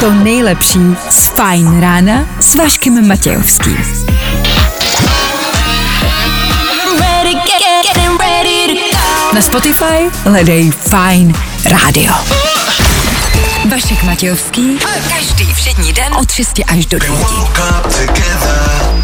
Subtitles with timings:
[0.00, 0.78] to nejlepší
[1.10, 3.76] z Fajn rána s Vaškem Matějovským.
[9.34, 11.34] Na Spotify hledej Fajn
[11.64, 12.14] rádio.
[13.70, 14.78] Vašek Matějovský.
[15.08, 17.18] Každý všední den od 6 až do 9.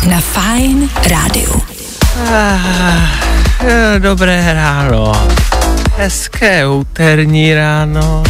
[0.06, 1.62] Na Fajn rádiu.
[3.60, 5.12] Eh, Dobré ráno.
[5.98, 8.22] Hezké úterní ráno.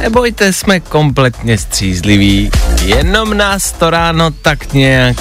[0.00, 2.50] Nebojte, jsme kompletně střízliví.
[2.84, 5.16] Jenom nás to ráno tak nějak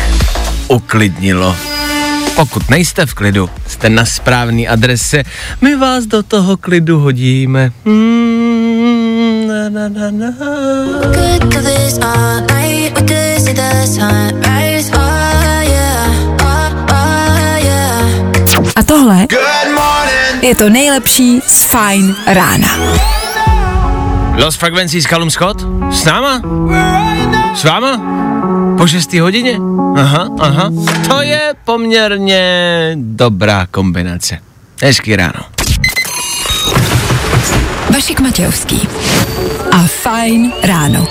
[0.68, 1.56] uklidnilo.
[2.36, 5.24] Pokud nejste v klidu, jste na správné adrese,
[5.62, 7.72] my vás do toho klidu hodíme.
[7.86, 10.28] Hmm, na, na, na, na.
[14.94, 16.10] Oh yeah,
[16.42, 18.72] oh, oh yeah.
[18.76, 19.28] A tohle
[20.42, 22.68] je to nejlepší z Fajn rána.
[24.38, 25.66] Los Frequencies Callum Scott?
[25.92, 26.42] S náma?
[27.56, 28.02] S váma?
[28.78, 29.14] Po 6.
[29.14, 29.58] hodině?
[29.98, 30.70] Aha, aha.
[31.08, 34.38] To je poměrně dobrá kombinace.
[34.84, 35.40] Hezký ráno.
[37.94, 38.88] Vašek Matějovský
[39.72, 41.08] a Fajn ráno.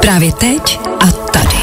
[0.00, 1.56] Právě teď a tady.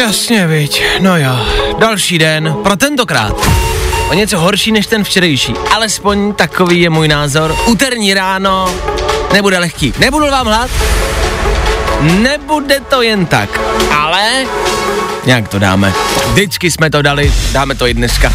[0.00, 0.82] Jasně, viď.
[1.00, 1.46] No jo.
[1.78, 2.56] Další den.
[2.62, 3.73] Pro tentokrát.
[4.10, 5.54] O něco horší než ten včerejší.
[5.74, 7.56] Alespoň takový je můj názor.
[7.66, 8.74] Úterní ráno
[9.32, 9.94] nebude lehký.
[9.98, 10.70] Nebudu vám hlad.
[12.00, 13.60] Nebude to jen tak.
[13.98, 14.44] Ale
[15.24, 15.92] nějak to dáme.
[16.32, 18.32] Vždycky jsme to dali, dáme to i dneska.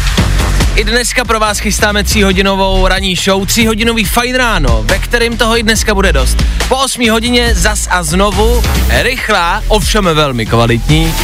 [0.76, 5.62] I dneska pro vás chystáme tříhodinovou ranní show, tříhodinový fajn ráno, ve kterým toho i
[5.62, 6.36] dneska bude dost.
[6.68, 11.14] Po 8 hodině zas a znovu, rychlá, ovšem velmi kvalitní,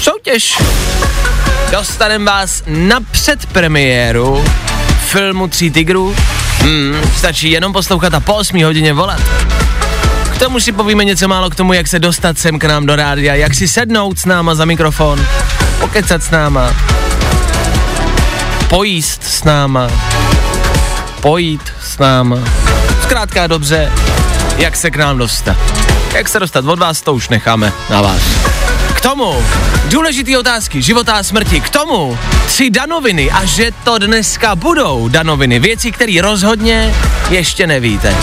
[0.00, 0.58] soutěž.
[1.70, 4.44] Dostanem vás na předpremiéru
[4.98, 6.16] filmu Tří tigrů.
[6.58, 9.20] Hmm, stačí jenom poslouchat a po 8 hodině volat.
[10.34, 12.96] K tomu si povíme něco málo k tomu, jak se dostat sem k nám do
[12.96, 15.26] rádia, jak si sednout s náma za mikrofon,
[15.80, 16.74] pokecat s náma,
[18.68, 19.88] pojíst s náma,
[21.20, 22.36] pojít s náma.
[23.02, 23.92] Zkrátka dobře,
[24.56, 25.56] jak se k nám dostat.
[26.14, 28.22] Jak se dostat od vás, to už necháme na vás.
[28.94, 29.44] K tomu
[29.88, 31.60] důležité otázky života a smrti.
[31.60, 35.58] K tomu tři danoviny a že to dneska budou danoviny.
[35.58, 36.94] Věci, které rozhodně
[37.30, 38.16] ještě nevíte.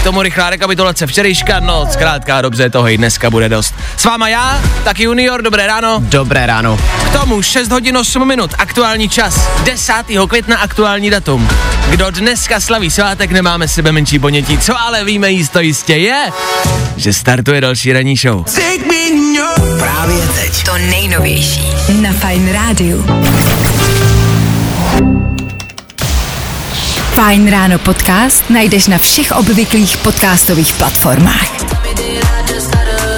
[0.00, 3.74] K tomu rychlá rekapitulace včerejška, no zkrátka dobře, toho i dneska bude dost.
[3.96, 5.98] S váma já, taky junior, dobré ráno.
[6.00, 6.78] Dobré ráno.
[7.04, 9.92] K tomu 6 hodin 8 minut, aktuální čas, 10.
[10.28, 11.48] května aktuální datum.
[11.90, 16.30] Kdo dneska slaví svátek, nemáme sebe menší ponětí, co ale víme jisto jistě je,
[16.96, 18.44] že startuje další ranní show.
[19.78, 20.64] Právě teď.
[20.64, 21.62] To nejnovější
[22.00, 23.06] na Fajn rádiu.
[27.10, 31.50] Fajn ráno podcast najdeš na všech obvyklých podcastových platformách.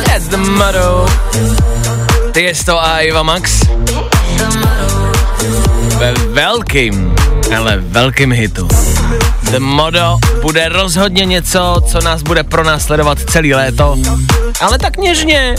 [0.05, 1.07] That's the motto.
[2.33, 3.63] Ty je to a Iva Max.
[5.99, 7.15] Ve velkým,
[7.57, 8.69] ale velkým hitu.
[9.51, 13.97] The Modo bude rozhodně něco, co nás bude pronásledovat celý léto.
[14.61, 15.55] Ale tak něžně.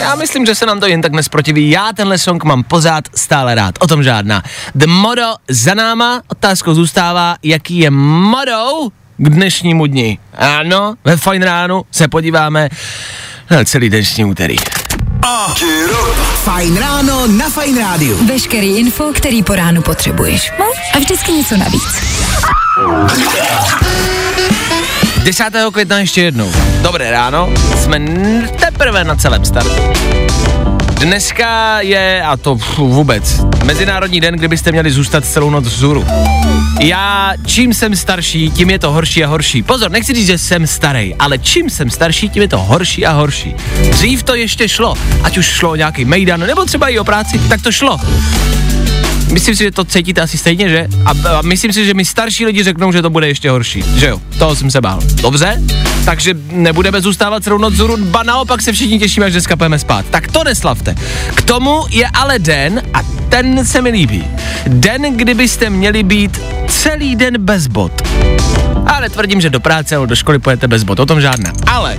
[0.00, 1.70] Já myslím, že se nám to jen tak nesprotiví.
[1.70, 3.74] Já tenhle song mám pořád stále rád.
[3.80, 4.42] O tom žádná.
[4.74, 6.22] The Modo za náma.
[6.28, 10.18] Otázkou zůstává, jaký je modou k dnešnímu dni.
[10.34, 12.68] Ano, ve fajn ránu se podíváme
[13.50, 14.56] na celý dnešní úterý.
[16.44, 18.26] Fajn ráno na Fajn rádiu.
[18.26, 20.52] Veškerý info, který po ránu potřebuješ.
[20.58, 20.64] No
[20.94, 22.02] a vždycky něco navíc.
[25.22, 25.44] 10.
[25.72, 26.52] května ještě jednou.
[26.82, 27.98] Dobré ráno, jsme
[28.78, 29.82] teprve na celém startu.
[31.00, 36.06] Dneska je, a to vůbec, Mezinárodní den, kdybyste měli zůstat celou noc vzhůru.
[36.80, 39.62] Já, čím jsem starší, tím je to horší a horší.
[39.62, 43.12] Pozor, nechci říct, že jsem starý, ale čím jsem starší, tím je to horší a
[43.12, 43.54] horší.
[43.90, 47.38] Dřív to ještě šlo, ať už šlo o nějaký mejdan, nebo třeba i o práci,
[47.48, 47.98] tak to šlo.
[49.32, 50.88] Myslím si, že to cítíte asi stejně, že?
[51.04, 53.84] A, a myslím si, že mi starší lidi řeknou, že to bude ještě horší.
[53.96, 54.20] Že jo?
[54.38, 55.00] Toho jsem se bál.
[55.14, 55.62] Dobře?
[56.04, 60.06] Takže nebudeme zůstávat celou noc vzhůru, ba naopak se všichni těšíme, až dneska půjdeme spát.
[60.10, 60.94] Tak to neslavte.
[61.34, 64.24] K tomu je ale den, a ten se mi líbí.
[64.66, 67.92] Den, kdybyste měli být celý den bez bod.
[68.86, 71.52] Ale tvrdím, že do práce nebo do školy pojete bez bod, o tom žádná.
[71.66, 71.98] Ale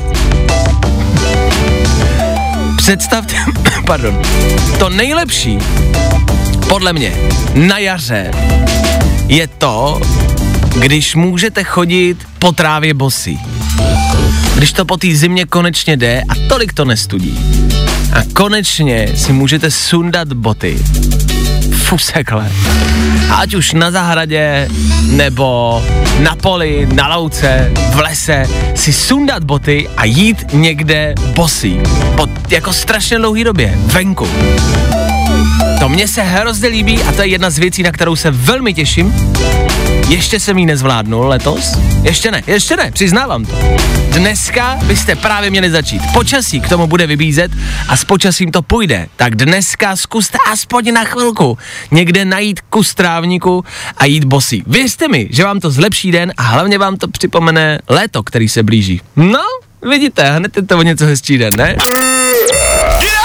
[2.77, 3.35] představte,
[3.85, 4.21] pardon,
[4.79, 5.59] to nejlepší,
[6.69, 7.13] podle mě,
[7.53, 8.31] na jaře
[9.27, 10.01] je to,
[10.79, 13.39] když můžete chodit po trávě bosí.
[14.55, 17.39] Když to po té zimě konečně jde a tolik to nestudí.
[18.13, 20.79] A konečně si můžete sundat boty.
[21.73, 22.51] fusekle.
[23.29, 24.67] Ať už na zahradě,
[25.01, 25.81] nebo
[26.19, 31.79] na poli, na louce, v lese, si sundat boty a jít někde bosý.
[32.15, 34.27] Po jako strašně dlouhý době, venku.
[35.79, 38.73] To mně se hrozně líbí a to je jedna z věcí, na kterou se velmi
[38.73, 39.13] těším.
[40.07, 41.77] Ještě jsem ji nezvládnul letos.
[42.03, 43.55] Ještě ne, ještě ne, přiznávám to.
[44.09, 46.01] Dneska byste právě měli začít.
[46.13, 47.51] Počasí k tomu bude vybízet
[47.87, 49.07] a s počasím to půjde.
[49.15, 51.57] Tak dneska zkuste aspoň na chvilku
[51.91, 53.65] někde najít kus trávníku
[53.97, 54.63] a jít bosí.
[54.67, 58.63] Věřte mi, že vám to zlepší den a hlavně vám to připomene léto, který se
[58.63, 59.01] blíží.
[59.15, 59.43] No,
[59.89, 61.75] vidíte, hned je to o něco hezčí den, ne?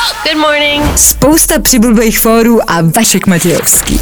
[0.04, 0.98] Good morning.
[0.98, 4.00] Spousta přibulbých fórů a Vašek Matějovský.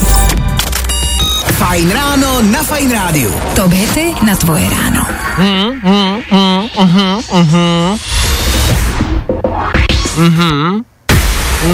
[1.52, 3.34] Fajn ráno na Fajn rádiu.
[3.56, 5.06] To hity na tvoje ráno.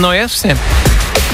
[0.01, 0.59] No jasně.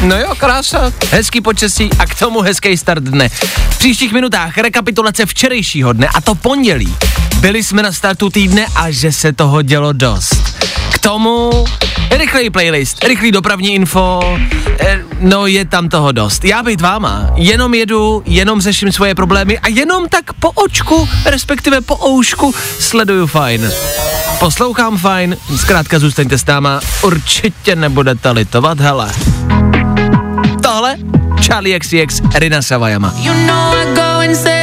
[0.02, 0.92] No jo, krása.
[1.10, 3.28] Hezký počasí a k tomu hezký start dne.
[3.70, 6.96] V příštích minutách rekapitulace včerejšího dne a to pondělí.
[7.36, 10.36] Byli jsme na startu týdne a že se toho dělo dost.
[10.92, 11.64] K tomu
[12.16, 14.20] rychlej playlist, rychlý dopravní info,
[14.80, 16.44] eh, no je tam toho dost.
[16.44, 21.80] Já být váma, jenom jedu, jenom řeším svoje problémy a jenom tak po očku, respektive
[21.80, 23.70] po oušku sleduju fajn.
[24.38, 29.12] Poslouchám fajn, zkrátka zůstaňte s náma, určitě nebudete litovat, hele.
[30.62, 30.96] Tohle
[31.46, 33.14] Charlie XCX, Rina Savajama.
[33.16, 34.53] You know I go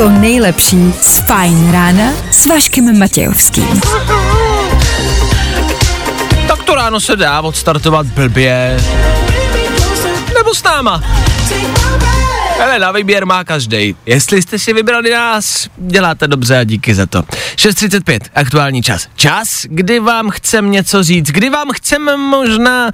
[0.00, 3.80] To nejlepší z Fajn rána s Vaškem Matějovským.
[6.48, 8.80] Tak to ráno se dá odstartovat blbě.
[10.34, 11.02] Nebo s náma.
[12.62, 13.96] Ale na výběr má každý.
[14.06, 17.22] Jestli jste si vybrali nás, děláte dobře a díky za to.
[17.56, 19.08] 6.35, aktuální čas.
[19.16, 22.90] Čas, kdy vám chcem něco říct, kdy vám chceme možná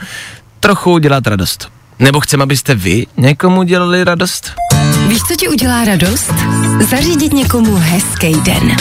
[0.61, 1.69] trochu udělat radost.
[1.99, 4.66] Nebo chcem, abyste vy někomu dělali radost?
[5.09, 6.35] Víš, co ti udělá radost?
[6.91, 8.77] Zařídit někomu hezký den.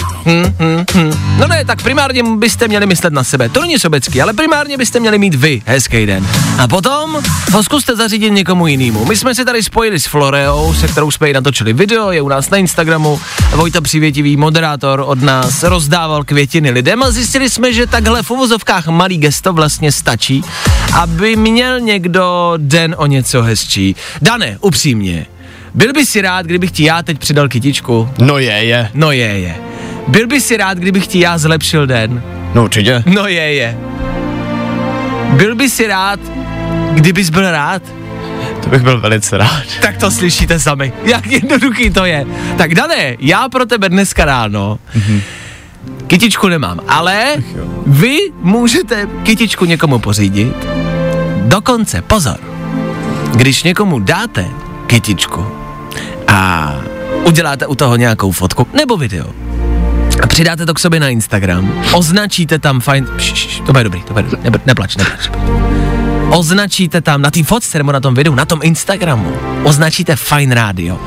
[1.40, 3.50] No ne, tak primárně byste měli myslet na sebe.
[3.50, 6.28] To není sobecký, ale primárně byste měli mít vy hezký den.
[6.60, 7.18] A potom
[7.52, 9.06] ho zkuste zařídit někomu jinému.
[9.06, 12.28] My jsme se tady spojili s Floreou, se kterou jsme i natočili video, je u
[12.28, 13.22] nás na Instagramu.
[13.56, 18.88] Vojta Přivětivý, moderátor od nás, rozdával květiny lidem a zjistili jsme, že takhle v uvozovkách
[18.88, 20.44] malý gesto vlastně stačí,
[20.94, 23.96] aby měl někdo den o něco hezčí.
[24.22, 25.26] Dane, upřímně,
[25.76, 28.10] byl by si rád, kdybych ti já teď přidal kytičku?
[28.20, 28.90] No je, je.
[28.94, 29.56] No je, je.
[30.08, 32.24] Byl by si rád, kdybych ti já zlepšil den?
[32.54, 33.04] No určitě.
[33.06, 33.78] No je, je.
[35.30, 36.20] Byl by si rád,
[36.94, 37.82] kdybys byl rád?
[38.64, 39.64] To bych byl velice rád.
[39.82, 40.94] Tak to slyšíte sami.
[41.04, 42.26] Jak jednoduchý to je.
[42.58, 45.22] Tak Dané, já pro tebe dneska ráno mm-hmm.
[46.08, 47.36] kytičku nemám, ale
[47.86, 50.68] vy můžete kytičku někomu pořídit.
[51.42, 52.38] Dokonce, pozor,
[53.36, 54.46] když někomu dáte
[54.88, 55.65] kytičku
[56.36, 56.76] a
[57.26, 59.26] uděláte u toho nějakou fotku nebo video
[60.24, 63.08] a přidáte to k sobě na Instagram, označíte tam fajn,
[63.66, 65.30] to bude dobrý, to bude dobrý, ne, neplač, neplač.
[66.30, 69.34] Označíte tam na té fotce nebo na tom videu, na tom Instagramu,
[69.64, 71.00] označíte fajn rádio,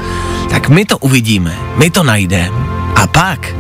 [0.51, 2.59] tak my to uvidíme, my to najdeme
[2.95, 3.55] a pak,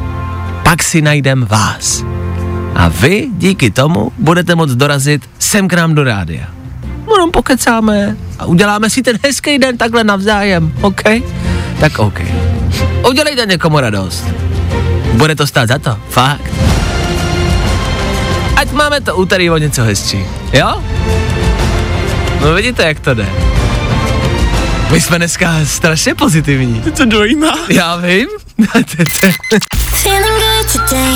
[0.62, 2.04] pak si najdem vás.
[2.74, 6.46] A vy díky tomu budete moct dorazit sem k nám do rádia.
[7.12, 11.02] Jenom pokecáme a uděláme si ten hezký den takhle navzájem, OK?
[11.80, 12.20] Tak OK.
[13.08, 14.24] Udělejte někomu radost.
[15.12, 16.50] Bude to stát za to, fakt.
[18.56, 20.82] Ať máme to úterý o něco hezčí, jo?
[22.40, 23.26] No vidíte, jak to jde.
[24.90, 26.82] My jsme dneska strašně pozitivní.
[26.94, 27.58] Co dojímá?
[27.68, 28.28] Já vím.
[29.76, 31.14] Feeling good today.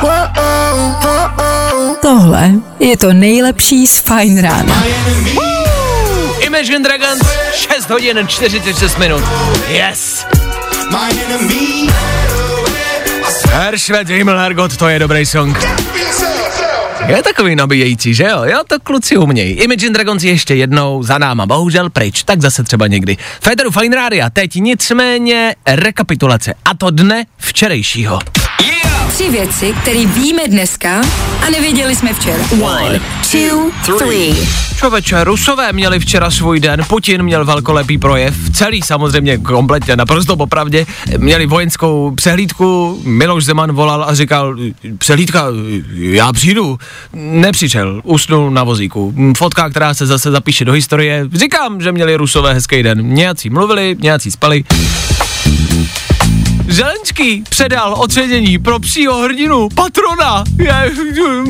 [0.00, 1.96] Whoa, oh, oh, oh.
[2.02, 4.84] Tohle je to nejlepší z Fajn rána.
[6.50, 7.22] Imagine Dragons,
[7.54, 9.22] 6 hodin 46 minut.
[9.68, 10.26] Yes.
[13.50, 15.58] Heršvet Himmelhergot, to je dobrý song.
[17.06, 18.42] Je takový nabíjející, že jo?
[18.44, 19.52] Jo, to kluci umějí.
[19.52, 23.16] Imagine Dragons ještě jednou za náma, bohužel pryč, tak zase třeba někdy.
[23.40, 28.18] Federu Fine Radio, teď nicméně rekapitulace, a to dne včerejšího.
[29.20, 31.00] Tři věci, které víme dneska
[31.46, 32.44] a nevěděli jsme včera.
[32.62, 33.00] One,
[33.32, 34.34] two, three.
[34.76, 40.86] Člověče, Rusové měli včera svůj den, Putin měl velkolepý projev, celý samozřejmě kompletně, naprosto popravdě,
[41.16, 44.56] měli vojenskou přehlídku, Miloš Zeman volal a říkal,
[44.98, 45.46] přehlídka,
[45.92, 46.78] já přijdu,
[47.12, 52.54] nepřišel, usnul na vozíku, fotka, která se zase zapíše do historie, říkám, že měli Rusové
[52.54, 54.64] hezký den, nějací mluvili, nějací spali,
[56.68, 60.44] Zelenský předal ocenění pro psího hrdinu, patrona.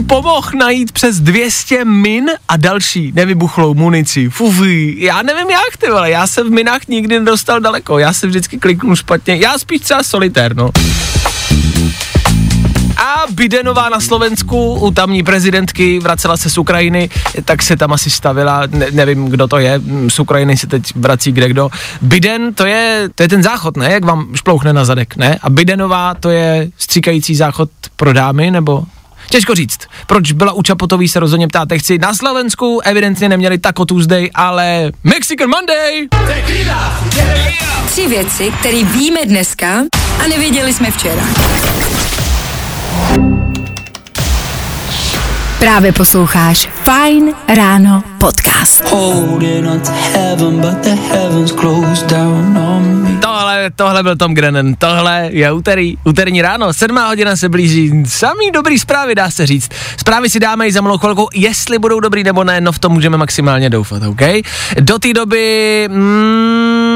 [0.06, 4.28] Pomohl najít přes 200 min a další nevybuchlou munici.
[4.28, 8.26] Fufi, já nevím jak, ty vole, já jsem v minách nikdy nedostal daleko, já se
[8.26, 10.70] vždycky kliknu špatně, já spíš třeba solitér, no.
[13.40, 17.08] Bidenová na Slovensku u tamní prezidentky vracela se z Ukrajiny,
[17.44, 21.32] tak se tam asi stavila, ne, nevím, kdo to je, z Ukrajiny se teď vrací
[21.32, 21.70] kde kdo.
[22.02, 23.92] Biden, to je, to je ten záchod, ne?
[23.92, 25.38] Jak vám šplouchne na zadek, ne?
[25.42, 28.82] A Bidenová, to je stříkající záchod pro dámy, nebo
[29.30, 33.84] Těžko říct, proč byla u Čapotový se rozhodně ptáte, chci na Slovensku, evidentně neměli Taco
[33.84, 36.08] Tuesday, ale Mexican Monday!
[37.86, 39.82] Tři věci, které víme dneska
[40.24, 41.22] a nevěděli jsme včera.
[45.58, 48.92] Právě posloucháš Fine Ráno podcast.
[53.20, 58.50] Tohle, tohle byl Tom Grennan, tohle je úterý, úterní ráno, sedmá hodina se blíží, samý
[58.50, 59.70] dobrý zprávy dá se říct.
[59.96, 62.92] Zprávy si dáme i za malou chvilku, jestli budou dobrý nebo ne, no v tom
[62.92, 64.22] můžeme maximálně doufat, OK?
[64.80, 66.89] Do té doby, mm,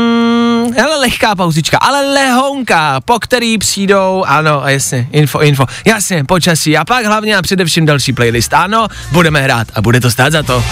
[0.76, 6.76] hele, lehká pauzička, ale lehonka, po který přijdou, ano, a jasně, info, info, jasně, počasí
[6.76, 10.42] a pak hlavně a především další playlist, ano, budeme hrát a bude to stát za
[10.42, 10.64] to.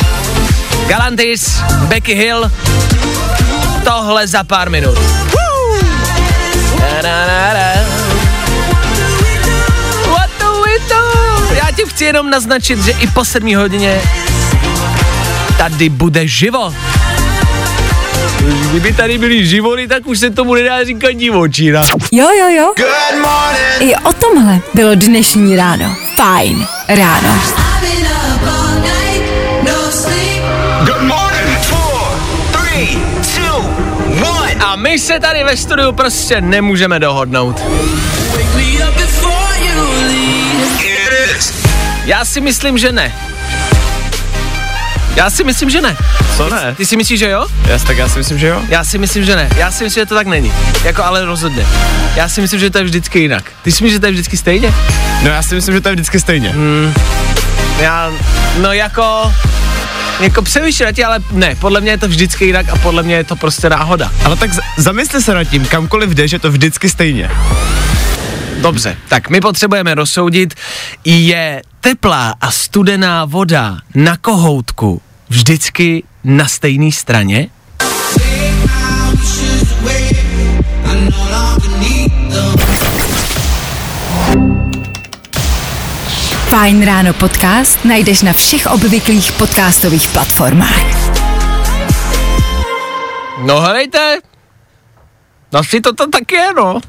[0.87, 2.51] Galantis, Becky Hill,
[3.85, 4.99] tohle za pár minut.
[10.09, 11.55] What do we do?
[11.55, 14.01] Já ti chci jenom naznačit, že i po sedmí hodině
[15.59, 16.75] tady bude živo.
[18.71, 21.83] Kdyby tady byly živony, tak už se tomu nedá říkat divočina.
[22.13, 22.73] Jo, jo, jo.
[23.81, 25.97] I o tomhle bylo dnešní ráno.
[26.17, 27.43] Fajn ráno.
[34.67, 37.63] A my se tady ve studiu prostě nemůžeme dohodnout.
[42.05, 43.32] Já si myslím, že ne.
[45.17, 45.97] Já si myslím, že ne.
[46.37, 46.75] Co ne?
[46.75, 47.47] Ty si myslíš, že jo?
[47.67, 48.63] Jas, tak já si myslím, že jo.
[48.69, 49.49] Já si myslím, že ne.
[49.57, 50.53] Já si myslím, že to tak není.
[50.85, 51.67] Jako ale rozhodně.
[52.17, 53.45] Já si myslím, že to je vždycky jinak.
[53.63, 54.75] Ty si myslíš, že to je vždycky stejně?
[55.23, 56.55] No já si myslím, že to je vždycky stejně.
[57.81, 58.13] Já,
[58.61, 59.33] no jako,
[60.21, 60.43] jako
[60.93, 63.71] tě, ale ne, podle mě je to vždycky jinak a podle mě je to prostě
[63.71, 64.11] náhoda.
[64.25, 67.31] Ale tak zamysli se nad tím, kamkoliv jdeš, je to vždycky stejně.
[68.61, 70.55] Dobře, tak my potřebujeme rozsoudit,
[71.05, 77.49] je teplá a studená voda na kohoutku vždycky na stejné straně?
[86.47, 90.87] Fajn ráno podcast najdeš na všech obvyklých podcastových platformách.
[93.43, 94.19] No helejte,
[95.53, 96.81] asi to tam tak je, no.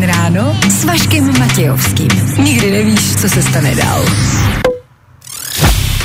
[0.00, 2.08] Fajn ráno s Vaškem Matějovským.
[2.38, 4.04] Nikdy nevíš, co se stane dál.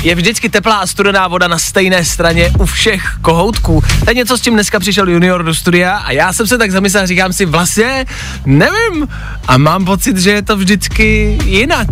[0.02, 3.82] Je vždycky teplá a studená voda na stejné straně u všech kohoutků.
[4.04, 7.06] Tak něco s tím dneska přišel junior do studia a já jsem se tak zamyslel
[7.06, 8.04] říkám si vlastně,
[8.46, 9.08] nevím.
[9.48, 11.88] A mám pocit, že je to vždycky jinak.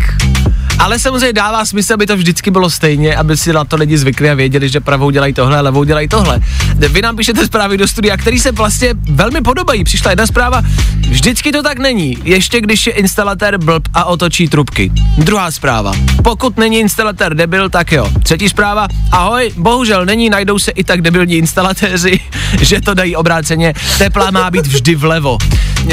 [0.85, 4.31] Ale samozřejmě dává smysl, aby to vždycky bylo stejně, aby si na to lidi zvykli
[4.31, 6.41] a věděli, že pravou dělají tohle levou dělají tohle.
[6.75, 9.85] Vy nám píšete zprávy do studia, které se vlastně velmi podobají.
[9.85, 10.63] Přišla jedna zpráva,
[11.09, 14.93] vždycky to tak není, ještě když je instalatér blb a otočí trubky.
[15.19, 18.11] Druhá zpráva, pokud není instalatér debil, tak jo.
[18.23, 22.21] Třetí zpráva, ahoj, bohužel není, najdou se i tak debilní instalatéři,
[22.61, 25.39] že to dají obráceně, teplá má být vždy vlevo.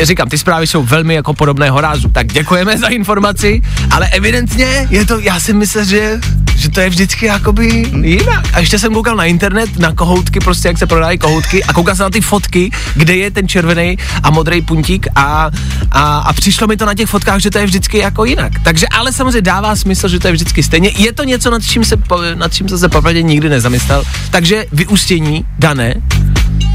[0.03, 5.05] Říkám, ty zprávy jsou velmi jako podobného rázu, tak děkujeme za informaci, ale evidentně je
[5.05, 6.19] to, já si myslím, že,
[6.55, 8.45] že to je vždycky jakoby jinak.
[8.53, 11.95] A ještě jsem koukal na internet, na kohoutky, prostě jak se prodávají kohoutky a koukal
[11.95, 15.51] jsem na ty fotky, kde je ten červený a modrý puntík a,
[15.91, 18.53] a, a přišlo mi to na těch fotkách, že to je vždycky jako jinak.
[18.63, 20.91] Takže ale samozřejmě dává smysl, že to je vždycky stejně.
[20.97, 21.95] Je to něco, nad čím se,
[22.35, 24.03] nad čím se popravdě nikdy nezamyslel.
[24.31, 25.93] Takže vyústění dané,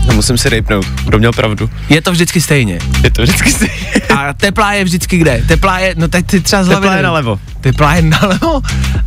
[0.07, 1.71] No musím si rejpnout, kdo měl pravdu.
[1.89, 2.79] je to vždycky stejně.
[3.03, 3.87] Je to vždycky stejně.
[4.17, 5.43] A teplá je vždycky kde?
[5.49, 7.41] Teplá je, no teď ty třeba z hlavy Teplá je nalevo.
[7.61, 8.63] Teplá je nalevo?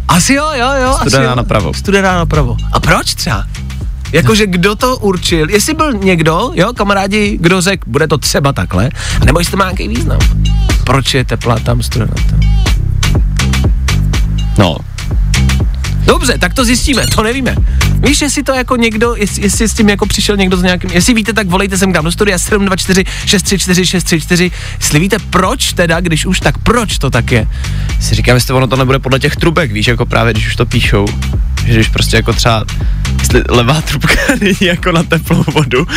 [0.07, 0.97] Asi jo, jo, jo.
[1.01, 1.73] Studená napravo.
[1.73, 2.57] Studená napravo.
[2.71, 3.45] A proč třeba?
[4.11, 5.49] Jakože kdo to určil?
[5.49, 8.89] Jestli byl někdo, jo, kamarádi, kdo řekl, bude to třeba takhle,
[9.25, 10.19] nebo jestli to má nějaký význam.
[10.83, 12.39] Proč je teplá tam, studená tam?
[14.57, 14.77] No,
[16.05, 17.55] Dobře, tak to zjistíme, to nevíme.
[17.99, 21.13] Víš, jestli to jako někdo, jestli, jestli s tím jako přišel někdo s nějakým, jestli
[21.13, 25.99] víte, tak volejte sem k nám do studia 724 634 634, jestli víte proč teda,
[25.99, 27.47] když už tak proč to tak je.
[28.01, 30.65] si říkám, jestli ono to nebude podle těch trubek, víš, jako právě když už to
[30.65, 31.05] píšou,
[31.69, 32.65] že když prostě jako třeba
[33.19, 35.87] jestli levá trubka není jako na teplou vodu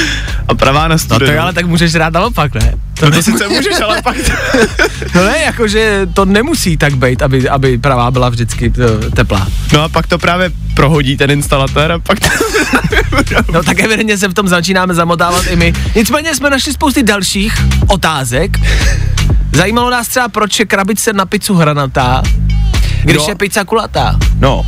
[0.49, 1.31] a pravá na No studenou.
[1.31, 2.75] to jo, ale tak můžeš rád naopak, ne?
[3.01, 4.17] to, to sice můžeš, ale pak...
[5.15, 8.73] No ne, jakože to nemusí tak být, aby, aby pravá byla vždycky
[9.07, 9.49] eh, teplá.
[9.73, 12.27] No a pak to právě prohodí ten instalatér a pak to...
[13.53, 15.73] No tak evidentně se v tom začínáme zamotávat i my.
[15.97, 17.55] Nicméně jsme našli spousty dalších
[17.87, 18.59] otázek.
[19.53, 22.23] Zajímalo nás třeba, proč je krabice na pizzu hranatá,
[23.05, 23.25] když No.
[23.29, 24.19] je pizza kulatá.
[24.39, 24.67] No.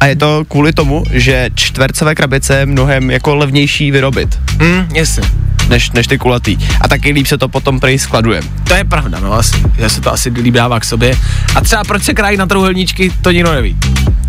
[0.00, 5.22] A je to kvůli tomu, že čtvercové krabice je mnohem jako levnější vyrobit, Hm, jasně.
[5.68, 6.56] než, než ty kulatý.
[6.80, 8.42] A taky líp se to potom prej skladuje.
[8.68, 9.56] To je pravda, no asi.
[9.76, 11.16] Já se to asi líb dává k sobě.
[11.54, 13.76] A třeba proč se krají na trouhelníčky, to nikdo neví.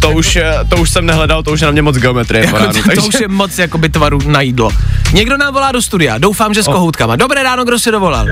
[0.06, 2.58] To už, eh, to už jsem nehledal, to už je na mě moc geometrie Jako,
[2.58, 3.02] ránu, to, takže...
[3.02, 4.70] to už je moc jakoby tvaru na jídlo.
[5.14, 7.16] Někdo nám volá do studia, doufám, že s kohoutkama.
[7.16, 8.28] Dobré ráno, kdo si dovolal?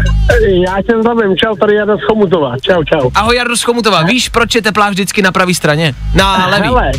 [0.66, 3.10] Já tě zdravím, čau, tady Jana z Chomutova, čau, čau.
[3.16, 5.96] Ahoj Jardo z Chomutová, víš, proč je teplá vždycky na pravé straně?
[6.16, 6.68] Na levý.
[6.68, 6.92] Hele,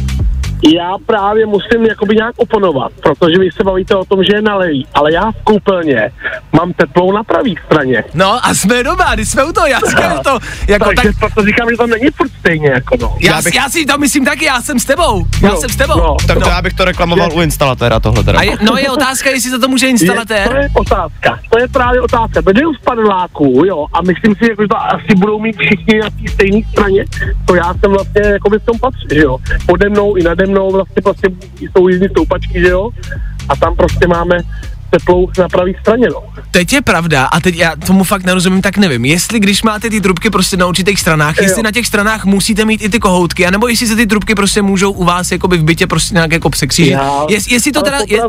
[0.73, 4.56] já právě musím jakoby nějak oponovat, protože vy se bavíte o tom, že je na
[4.56, 6.11] levý, ale já v koupelně
[6.52, 8.04] mám teplou na pravé straně.
[8.14, 11.42] No a jsme doma, když jsme u toho, já říkám to, jako tak, Takže proto
[11.47, 13.16] říkám, že to není furt stejně, jako no.
[13.21, 15.71] já, já bych- já si to myslím taky, já jsem s tebou, já No, jsem
[15.71, 15.97] s tebou.
[15.99, 16.16] no.
[16.26, 18.38] Tak to já bych to reklamoval u instalatéra tohle teda.
[18.38, 20.56] A je, no je otázka, jestli za to může Je, to instalatér.
[20.62, 22.40] je otázka, to je právě otázka.
[22.52, 26.11] Jdu z paneláků, jo, a myslím si, jako, že to asi budou mít všichni na
[26.11, 27.04] té stejné straně,
[27.44, 29.38] to já jsem vlastně jako v tom patří, že jo.
[29.66, 31.28] Pode mnou i nade mnou vlastně prostě
[31.61, 32.90] jsou jízdní stoupačky, že jo,
[33.49, 34.38] a tam prostě máme
[34.98, 36.22] teplou na pravé straně, no.
[36.50, 40.00] Teď je pravda, a teď já tomu fakt nerozumím, tak nevím, jestli když máte ty
[40.00, 41.62] trubky prostě na určitých stranách, jestli Jo.
[41.64, 44.92] na těch stranách musíte mít i ty kohoutky, anebo jestli se ty trubky prostě můžou
[44.92, 46.98] u vás jakoby v bytě prostě nějak jako překřížit.
[47.28, 48.20] Jest, jestli, to teda, je,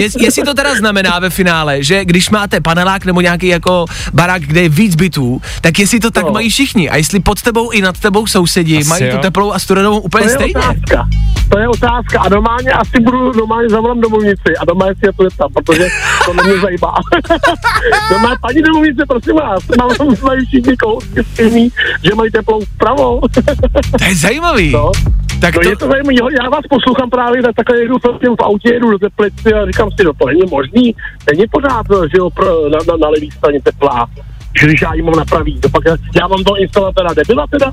[0.00, 4.42] jest, jestli to teda znamená ve finále, že když máte panelák nebo nějaký jako barák,
[4.42, 6.32] kde je víc bytů, tak jestli to tak No.
[6.32, 9.22] mají všichni a jestli pod tebou i nad tebou sousedi Asi mají tu jo.
[9.22, 10.54] teplou a studenou úplně To je stejně.
[10.54, 11.08] otázka.
[11.48, 12.20] To je otázka.
[12.20, 15.88] A normálně asi budu normálně zavolám domovnici a doma si je to tam, protože
[16.24, 16.94] to mě zajímá.
[18.10, 19.90] normálně paní domovnice, prosím vás, mám
[20.22, 21.68] mají všichni kousky stejný,
[22.04, 23.20] že mají teplou vpravo.
[23.98, 24.72] To je zajímavý.
[24.72, 24.92] no.
[25.40, 27.98] Tak No to, je to zajímavé, já vás poslouchám právě, tak takhle jedu
[28.38, 30.94] v autě, jedu do teplice a říkám si, no to není možný,
[31.30, 34.06] není pořád, že jo, pro, na, na, na levý straně teplá.
[34.60, 37.46] Že když já ji mám na pravý, to pak já, já mám toho instalatéra debila
[37.46, 37.72] teda?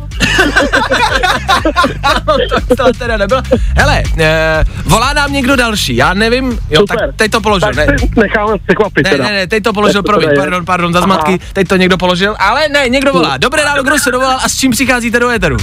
[2.77, 3.41] to teda nebylo.
[3.77, 6.99] Hele, eh, volá nám někdo další, já nevím, jo, Super.
[6.99, 9.23] tak teď to položil, tak ne, necháme překvapit ne, teda.
[9.23, 10.35] ne, ne, teď to položil, to promiň, je.
[10.35, 13.37] pardon, pardon, za zmatky, teď to někdo položil, ale ne, někdo volá.
[13.37, 15.57] Dobré ráno, kdo se dovolal a s čím přicházíte do éteru?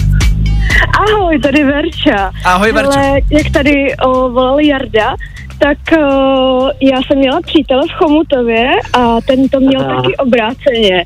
[0.98, 2.32] Ahoj, tady Verča.
[2.44, 2.98] Ahoj, Verčo.
[2.98, 5.16] Ale jak tady o, volal Jarda,
[5.58, 10.02] tak o, já jsem měla přítele v Chomutově a ten to měl Aha.
[10.02, 11.04] taky obráceně.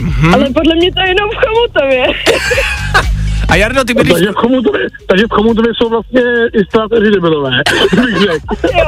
[0.00, 0.34] Mhm.
[0.34, 2.06] Ale podle mě to je jenom v Chomutově.
[3.50, 7.50] A Jardo, ty bydlíš, Takže v Chomutově, takže v Chomutově jsou vlastně instalatéři debilové,
[7.94, 8.46] bych řekl.
[8.78, 8.86] jo.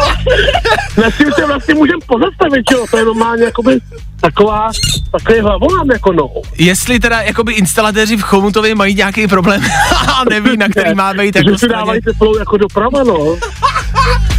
[1.02, 3.78] Na tím se vlastně můžeme pozastavit, jo, to je normálně jakoby
[4.20, 4.70] taková,
[5.12, 6.28] takový hlavolám jako no.
[6.58, 9.62] jestli teda jakoby instalatéři v Chomutově mají nějaký problém
[10.08, 13.36] a neví, na který má být jako Že si dávají teplou jako doprava, no.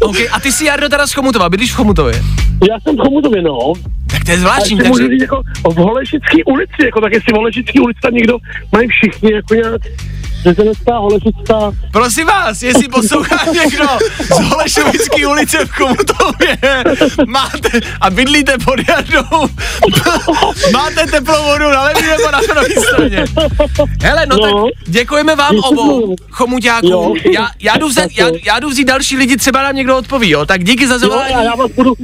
[0.00, 2.14] Okay, a ty si Jardo teda z Chomutova, bydlíš v Chomutově?
[2.70, 3.72] Já jsem v Chomutově, no.
[4.10, 4.88] Tak to je zvláštní, takže...
[4.88, 8.38] můžu říct jako v Holešický ulici, jako tak jestli v Holešický ulici tam někdo
[8.72, 9.82] mají všichni jako nějak
[10.50, 13.84] Řezenecká, Holešická, Prosím vás, jestli poslouchá někdo
[14.20, 16.56] z Holešovické ulice v Chomutově,
[17.26, 19.46] máte a bydlíte pod jardou,
[20.72, 23.24] máte teplou vodu na levý nebo na pravý straně.
[24.02, 24.42] Hele, no, No.
[24.64, 26.86] tak děkujeme vám obou, chomuťáků.
[26.86, 27.14] Jo.
[27.32, 30.46] Já, já, jdu vzít, já, já jdu vzít další lidi, třeba nám někdo odpoví, jo?
[30.46, 31.32] Tak díky za Jo, zavolání.
[31.32, 31.94] já, já vás budu,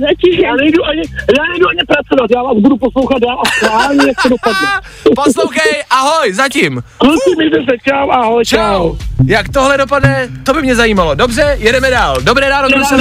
[0.44, 1.02] já nejdu ani,
[1.38, 4.68] já nejdu ani pracovat, já vás budu poslouchat dál a schválně, jak to dopadne.
[5.24, 6.82] Poslouchej, ahoj, zatím.
[6.98, 8.44] Kluci, mějte se, čau, ahoj, čau.
[8.44, 8.96] Čau.
[9.26, 11.14] Jak tohle dopadne, to by mě zajímalo.
[11.14, 12.16] Dobře, jedeme dál.
[12.22, 12.96] Dobré ráno, kdo se?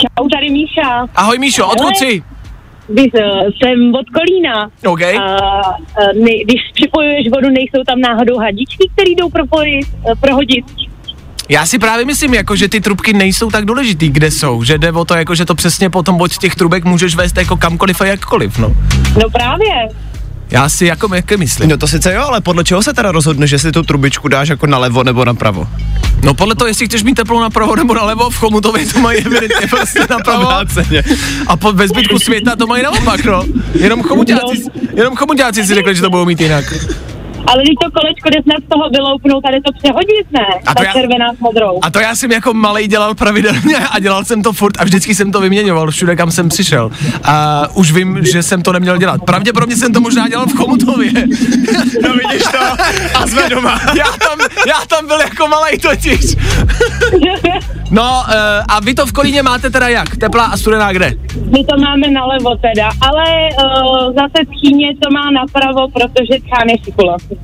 [0.00, 1.06] Čau, tady Míša.
[1.16, 2.22] Ahoj Míšo, odkud jsi?
[2.88, 4.70] Uh, jsem od Kolína.
[4.86, 5.02] OK.
[5.02, 5.36] A
[5.68, 10.64] uh, ne, když připojuješ vodu, nejsou tam náhodou hadičky, které jdou propojit, uh, prohodit.
[11.48, 14.92] Já si právě myslím, jako, že ty trubky nejsou tak důležitý, kde jsou, že jde
[14.92, 18.06] o to, jako, že to přesně potom od těch trubek můžeš vést jako kamkoliv a
[18.06, 18.72] jakkoliv, no.
[19.22, 19.88] No právě.
[20.50, 21.68] Já si jako, jako myslím.
[21.68, 24.66] No to sice jo, ale podle čeho se teda rozhodneš, jestli tu trubičku dáš jako
[24.66, 25.68] nalevo nebo napravo?
[26.22, 29.66] No podle toho, jestli chceš mít teplou napravo nebo nalevo, v Chomutově to mají evidentně
[29.70, 30.42] prostě napravo.
[30.44, 31.02] Obráceně.
[31.46, 33.44] A po, ve zbytku světa to mají naopak, no.
[33.74, 34.64] Jenom chomuťáci,
[34.96, 36.64] jenom chomuťáci si řekli, že to budou mít jinak.
[37.46, 40.46] Ale když to kolečko jde snad z toho vyloupnout, tady to přehodit, ne?
[40.66, 41.78] A to Ta já- červená s modrou.
[41.82, 45.14] A to já jsem jako malý dělal pravidelně a dělal jsem to furt a vždycky
[45.14, 46.90] jsem to vyměňoval všude, kam jsem přišel.
[47.24, 49.20] A už vím, že jsem to neměl dělat.
[49.26, 51.10] Pravděpodobně jsem to možná dělal v Chomutově.
[52.02, 52.58] No vidíš to?
[53.18, 53.80] A jsme doma.
[53.98, 56.20] Já tam, já tam byl jako malý totiž.
[57.90, 58.34] No uh,
[58.68, 60.16] a vy to v Kolíně máte teda jak?
[60.16, 61.12] Teplá a studená kde?
[61.36, 66.76] My to máme nalevo teda, ale uh, zase tchýně to má napravo, protože tchán je
[66.84, 67.38] šikolavky.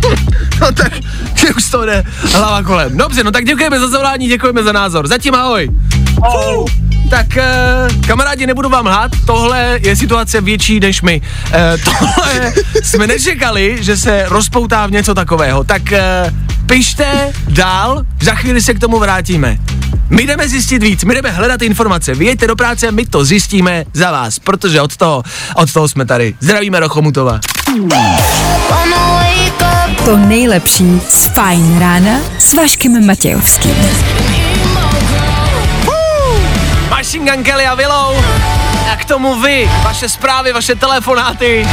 [0.60, 0.92] No tak,
[1.34, 2.96] že už to jde hlava kolem.
[2.96, 5.06] Dobře, no tak děkujeme za zavolání, děkujeme za názor.
[5.06, 5.70] Zatím ahoj.
[6.14, 6.70] Fuh.
[7.10, 11.20] Tak uh, kamarádi, nebudu vám lhát, tohle je situace větší než my.
[11.20, 11.54] Uh,
[11.84, 15.64] tohle jsme nečekali, že se rozpoutá v něco takového.
[15.64, 15.98] Tak uh,
[16.66, 19.58] pište dál, za chvíli se k tomu vrátíme.
[20.10, 22.14] My jdeme zjistit víc, my jdeme hledat informace.
[22.14, 25.22] Vy jeďte do práce, my to zjistíme za vás, protože od toho,
[25.54, 26.34] od toho jsme tady.
[26.40, 27.40] Zdravíme do Chomutova.
[30.04, 33.76] To nejlepší z Fajn rána s Vaškem Matějovským.
[36.90, 38.24] Machine Gun Kelly a Willow.
[38.92, 41.68] A k tomu vy, vaše zprávy, vaše telefonáty.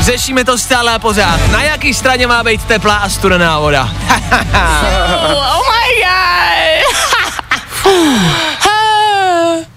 [0.00, 1.40] Řešíme to stále a pořád.
[1.52, 3.82] Na jaký straně má být teplá a studená voda?
[5.32, 6.42] oh my god!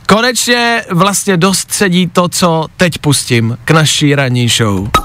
[0.07, 5.04] Konečně vlastně dost sedí to, co teď pustím k naší ranní show.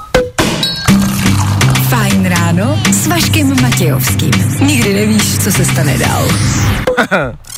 [2.51, 4.31] Ráno s Vaškem Matějovským.
[4.61, 6.27] Nikdy nevíš, co se stane dál.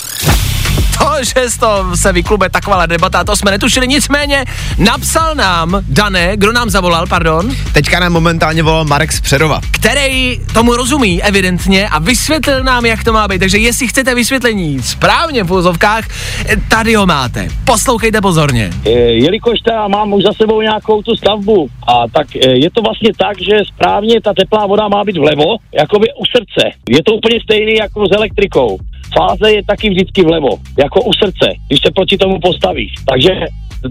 [0.99, 4.45] to, že z toho se vyklube taková debata, to jsme netušili, nicméně
[4.77, 7.51] napsal nám, Dané, kdo nám zavolal, pardon?
[7.73, 9.61] Teďka nám momentálně volal Marek z Přerova.
[9.71, 13.39] Který tomu rozumí evidentně a vysvětlil nám, jak to má být.
[13.39, 16.05] Takže jestli chcete vysvětlení správně v úzovkách,
[16.69, 17.47] tady ho máte.
[17.65, 18.69] Poslouchejte pozorně.
[18.85, 23.09] Jelikož teda mám už za sebou nějakou tu stavbu, a tak e, je to vlastně
[23.17, 26.77] tak, že správně ta teplá voda má být vlevo, jakoby u srdce.
[26.89, 28.77] Je to úplně stejný jako s elektrikou
[29.17, 30.49] fáze je taky vždycky vlevo,
[30.79, 32.93] jako u srdce, když se proti tomu postavíš.
[33.09, 33.29] Takže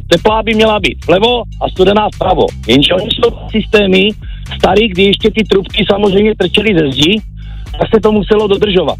[0.09, 2.47] teplá by měla být vlevo a studená vpravo.
[2.69, 4.09] Jenže oni jsou systémy
[4.59, 7.21] starý, kdy ještě ty trubky samozřejmě trčely ze zdí,
[7.79, 8.99] tak se to muselo dodržovat.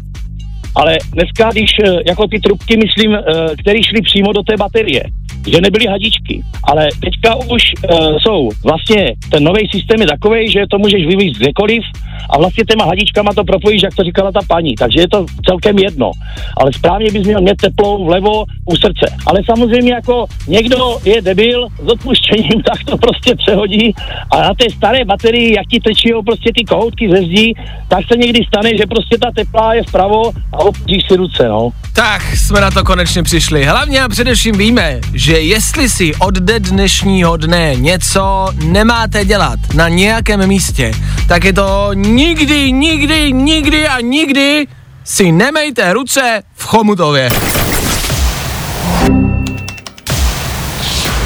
[0.75, 3.21] Ale dneska, když eh, jako ty trubky, myslím, eh,
[3.59, 5.03] které šly přímo do té baterie,
[5.47, 6.43] že nebyly hadičky.
[6.63, 11.37] Ale teďka už uh, jsou vlastně, ten nový systém je takový, že to můžeš vyvíjet
[11.37, 11.83] kdekoliv
[12.29, 14.75] a vlastně těma hadičkama to propojíš, jak to říkala ta paní.
[14.75, 16.11] Takže je to celkem jedno.
[16.57, 19.05] Ale správně bys měl mít teplou vlevo u srdce.
[19.25, 23.93] Ale samozřejmě jako někdo je debil s odpuštěním, tak to prostě přehodí
[24.31, 27.53] a na té staré baterii, jak ti tečí prostě ty kohoutky ze zdí,
[27.87, 31.69] tak se někdy stane, že prostě ta teplá je vpravo a obříš si ruce, no.
[31.93, 33.65] Tak jsme na to konečně přišli.
[33.65, 40.47] Hlavně a především víme, že jestli si od dnešního dne něco nemáte dělat na nějakém
[40.47, 40.91] místě,
[41.27, 44.67] tak je to nikdy, nikdy, nikdy a nikdy
[45.03, 47.29] si nemejte ruce v Chomutově.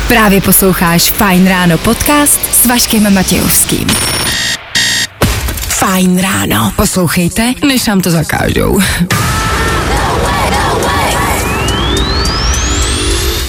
[0.07, 3.87] Právě posloucháš Fajn ráno podcast s Vaškem Matějovským.
[5.67, 6.71] Fajn ráno.
[6.75, 8.79] Poslouchejte, než nám to zakážou.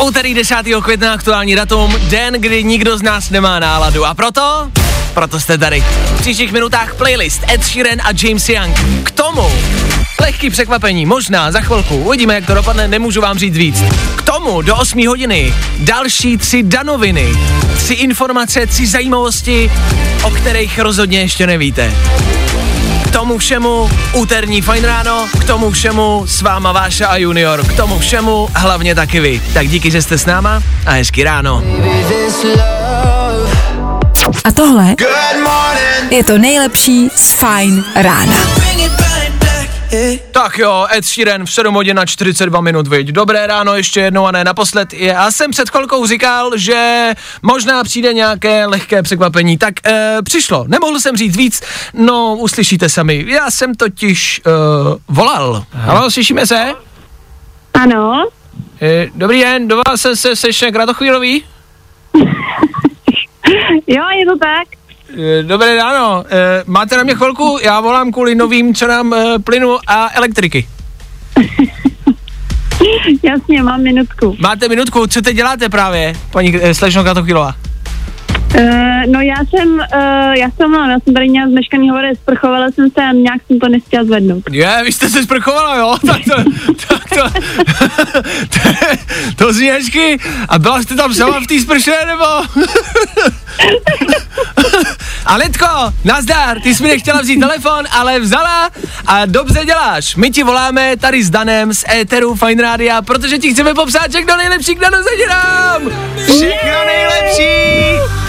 [0.03, 0.57] Úterý 10.
[0.83, 4.05] května aktuální datum, den, kdy nikdo z nás nemá náladu.
[4.05, 4.71] A proto,
[5.15, 5.85] proto jste tady.
[6.17, 8.81] V příštích minutách playlist Ed Sheeran a James Young.
[9.03, 9.53] K tomu
[10.21, 11.97] lehký překvapení, možná za chvilku.
[11.97, 13.83] Uvidíme, jak to dopadne, nemůžu vám říct víc.
[14.17, 17.33] K tomu do 8 hodiny další tři danoviny,
[17.77, 19.71] tři informace, tři zajímavosti,
[20.23, 21.95] o kterých rozhodně ještě nevíte.
[23.13, 27.99] Tomu všemu úterní fajn ráno, k tomu všemu s váma Váša a Junior, k tomu
[27.99, 29.43] všemu hlavně taky vy.
[29.55, 31.63] Tak díky, že jste s náma a hezky ráno.
[34.45, 34.95] A tohle
[36.11, 38.35] je to nejlepší z Fajn rána.
[40.33, 43.09] Tak jo, Ed Sheeran v 7 hodin na 42 minut, viď.
[43.09, 44.93] Dobré ráno ještě jednou a ne naposled.
[44.93, 50.65] Já jsem před chvilkou říkal, že možná přijde nějaké lehké překvapení, tak e, přišlo.
[50.69, 51.63] Nemohl jsem říct víc,
[51.95, 53.25] no uslyšíte sami.
[53.29, 54.51] Já jsem totiž e,
[55.09, 55.65] volal.
[55.73, 56.75] Halo, slyšíme se?
[57.75, 58.29] Ano.
[58.83, 61.45] E, dobrý den, do vás se, se sešek Radochvírový?
[63.87, 64.78] jo, je to tak.
[65.17, 67.59] Eh, dobré ráno, e, máte na mě chvilku?
[67.65, 70.69] Já volám kvůli novým cenám e, plynu a elektriky.
[73.23, 74.37] Jasně, mám minutku.
[74.39, 77.55] Máte minutku, co teď děláte právě, paní Slečno Katochylová?
[78.55, 78.63] Uh,
[79.07, 82.91] no já jsem, uh, já jsem mám, já jsem tady měla zmeškaný hovor, sprchovala jsem
[82.91, 84.43] se a nějak jsem to nechtěla zvednout.
[84.51, 85.97] Je, vy jste se sprchovala, jo?
[86.07, 86.35] Tak to,
[86.89, 87.41] tak to,
[88.49, 88.61] to,
[89.37, 90.19] to zní hezky.
[90.49, 92.25] A byla jste tam sama v té sprše, nebo?
[95.27, 95.67] A Lidko,
[96.05, 98.71] nazdar, ty jsi mi nechtěla vzít telefon, ale vzala
[99.07, 100.17] a dobře děláš.
[100.17, 104.37] My ti voláme tady s Danem z Eteru Fine Rádia, protože ti chceme popsat všechno
[104.37, 105.83] nejlepší k narozeninám.
[106.17, 107.49] Všechno nejlepší,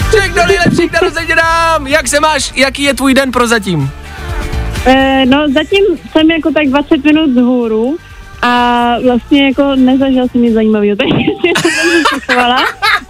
[0.08, 1.86] všechno nejlepší k narozeninám.
[1.86, 3.90] Jak se máš, jaký je tvůj den prozatím?
[4.86, 7.96] Uh, no zatím jsem jako tak 20 minut z hůru
[8.42, 12.34] a vlastně jako nezažil jsem nic zajímavého, takže jsem se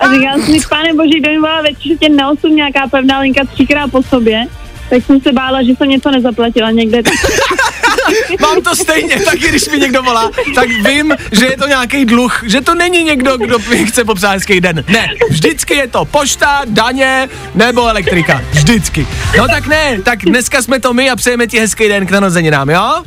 [0.00, 3.18] a říkala jsem si, pane boží, kdo mi volá ve čtvrtě na 8 nějaká pevná
[3.18, 4.46] linka třikrát po sobě,
[4.90, 7.02] tak jsem se bála, že jsem něco nezaplatila někde.
[8.40, 12.42] Mám to stejně, taky když mi někdo volá, tak vím, že je to nějaký dluh,
[12.46, 14.84] že to není někdo, kdo mi chce popsat hezký den.
[14.88, 18.42] Ne, vždycky je to pošta, daně nebo elektrika.
[18.50, 19.06] Vždycky.
[19.38, 22.70] No tak ne, tak dneska jsme to my a přejeme ti hezký den k narozeninám,
[22.70, 23.02] jo?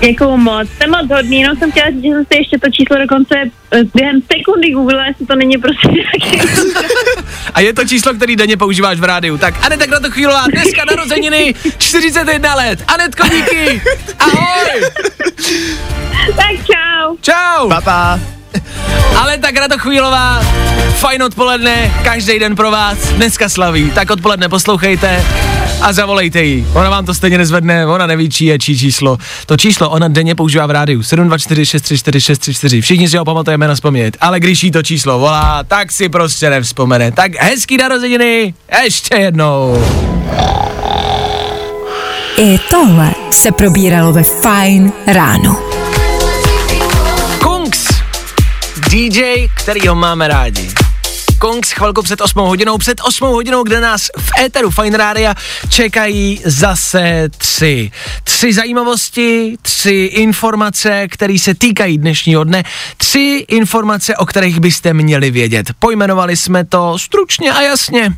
[0.00, 2.98] Děkuju moc, jsem moc hodný, jenom jsem chtěla říct, že jsem si ještě to číslo
[2.98, 3.34] dokonce
[3.70, 6.40] eh, během sekundy googlila, jestli to není prostě nějaký...
[7.54, 9.38] A je to číslo, který denně používáš v rádiu.
[9.38, 12.84] Tak Aneta Kratochvílová, dneska narozeniny, 41 let.
[12.88, 13.82] Anetko, díky.
[14.18, 14.82] Ahoj.
[16.36, 17.16] tak čau.
[17.20, 17.68] Čau.
[17.68, 18.20] Papa.
[19.16, 20.42] Ale tak Kratochvílová,
[20.98, 23.90] fajn odpoledne, každý den pro vás, dneska slaví.
[23.90, 25.24] Tak odpoledne poslouchejte
[25.80, 26.66] a zavolejte jí.
[26.74, 29.18] Ona vám to stejně nezvedne, ona neví, čí je čí číslo.
[29.46, 32.80] To číslo ona denně používá v rádiu 724 634 634.
[32.80, 36.50] Všichni si ho pamatujeme na vzpomnět, ale když jí to číslo volá, tak si prostě
[36.50, 37.12] nevzpomene.
[37.12, 39.84] Tak hezký narozeniny, ještě jednou.
[42.36, 45.58] I tohle se probíralo ve Fine ráno.
[47.42, 47.88] Kungs,
[48.90, 50.83] DJ, kterýho máme rádi.
[51.44, 55.34] Kongs chvilku před 8 hodinou, před 8 hodinou, kde nás v éteru Fine Rádia
[55.68, 57.90] čekají zase tři.
[58.24, 62.64] Tři zajímavosti, tři informace, které se týkají dnešního dne,
[62.96, 65.66] tři informace, o kterých byste měli vědět.
[65.78, 68.12] Pojmenovali jsme to stručně a jasně.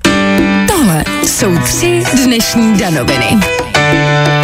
[0.66, 3.38] Tohle jsou tři dnešní danoviny.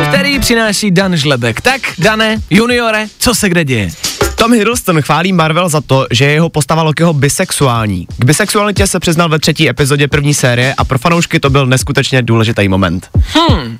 [0.08, 1.60] Který přináší Dan Žlebek.
[1.60, 3.90] Tak, Dane, juniore, co se kde děje?
[4.34, 8.06] Tom Hiddleston chválí Marvel za to, že jeho postava Lokiho bisexuální.
[8.18, 12.22] K bisexualitě se přiznal ve třetí epizodě první série a pro fanoušky to byl neskutečně
[12.22, 13.08] důležitý moment.
[13.34, 13.78] Hmm.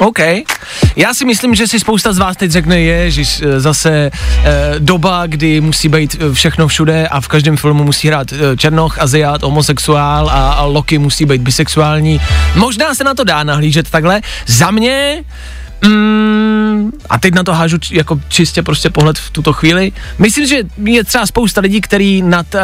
[0.00, 0.18] OK.
[0.96, 3.22] Já si myslím, že si spousta z vás teď řekne, je, že
[3.58, 4.10] zase e,
[4.78, 9.42] doba, kdy musí být eh, všechno všude a v každém filmu musí hrát černoch, aziat,
[9.42, 12.20] homosexuál a, a Loki musí být bisexuální.
[12.54, 14.20] Možná se na to dá nahlížet takhle.
[14.46, 15.24] Za mě
[15.88, 19.92] Mm, a teď na to hážu č- jako čistě prostě pohled v tuto chvíli.
[20.18, 22.60] Myslím, že je třeba spousta lidí, kteří nad uh,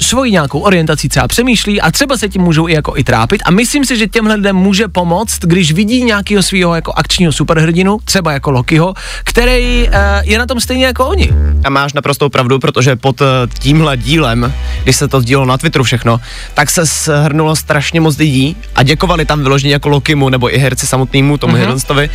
[0.00, 3.50] svojí nějakou orientací třeba přemýšlí a třeba se tím můžou i jako i trápit a
[3.50, 8.32] myslím si, že těmhle lidem může pomoct, když vidí nějakého svého jako akčního superhrdinu, třeba
[8.32, 8.94] jako Lokiho,
[9.24, 11.30] který uh, je na tom stejně jako oni.
[11.64, 13.26] A máš naprostou pravdu, protože pod uh,
[13.58, 16.20] tímhle dílem, když se to sdílo na Twitteru všechno,
[16.54, 20.86] tak se shrnulo strašně moc lidí a děkovali tam vyloženě jako Lokimu nebo i herci
[20.86, 21.58] samotnému tomu mm-hmm.
[21.58, 22.10] Hiddlestonovi,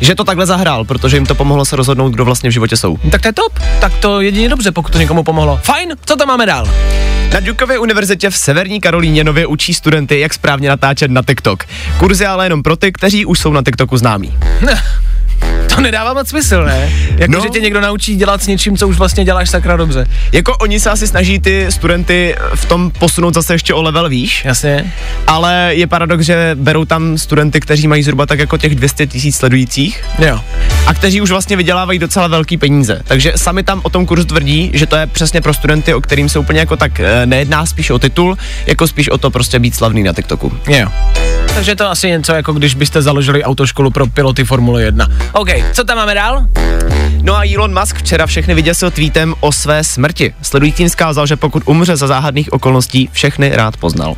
[0.00, 2.96] že to takhle zahrál, protože jim to pomohlo se rozhodnout, kdo vlastně v životě jsou.
[3.10, 5.60] Tak to je top, tak to jedině dobře, pokud to někomu pomohlo.
[5.62, 6.68] Fajn, co tam máme dál?
[7.32, 11.64] Na Dukově univerzitě v Severní Karolíně nově učí studenty, jak správně natáčet na TikTok.
[11.98, 14.34] Kurzy ale jenom pro ty, kteří už jsou na TikToku známí.
[15.78, 16.92] To nedává moc smysl, ne?
[17.16, 17.40] Jako, no.
[17.40, 20.06] že tě někdo naučí dělat s něčím, co už vlastně děláš sakra dobře.
[20.32, 24.44] Jako oni se asi snaží ty studenty v tom posunout zase ještě o level výš.
[24.44, 24.92] Jasně.
[25.26, 29.36] Ale je paradox, že berou tam studenty, kteří mají zhruba tak jako těch 200 tisíc
[29.36, 30.04] sledujících.
[30.18, 30.40] Jo.
[30.88, 33.00] A kteří už vlastně vydělávají docela velký peníze.
[33.04, 36.28] Takže sami tam o tom kurzu tvrdí, že to je přesně pro studenty, o kterým
[36.28, 39.74] se úplně jako tak eh, nejedná spíš o titul, jako spíš o to prostě být
[39.74, 40.52] slavný na TikToku.
[40.68, 40.88] Jo.
[41.54, 45.08] Takže to asi něco jako když byste založili autoškolu pro piloty Formule 1.
[45.32, 46.46] OK, co tam máme dál?
[47.22, 50.34] No a Elon Musk včera všechny vyděsil tweetem o své smrti.
[50.42, 54.16] Sledujícím zkázal, že pokud umře za záhadných okolností, všechny rád poznal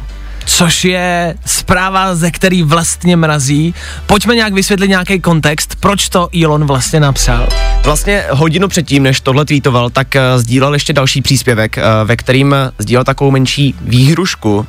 [0.50, 3.74] což je zpráva, ze který vlastně mrazí.
[4.06, 7.48] Pojďme nějak vysvětlit nějaký kontext, proč to Elon vlastně napsal.
[7.84, 12.54] Vlastně hodinu předtím, než tohle tweetoval, tak uh, sdílel ještě další příspěvek, uh, ve kterým
[12.78, 14.64] sdílel takovou menší výhrušku, uh,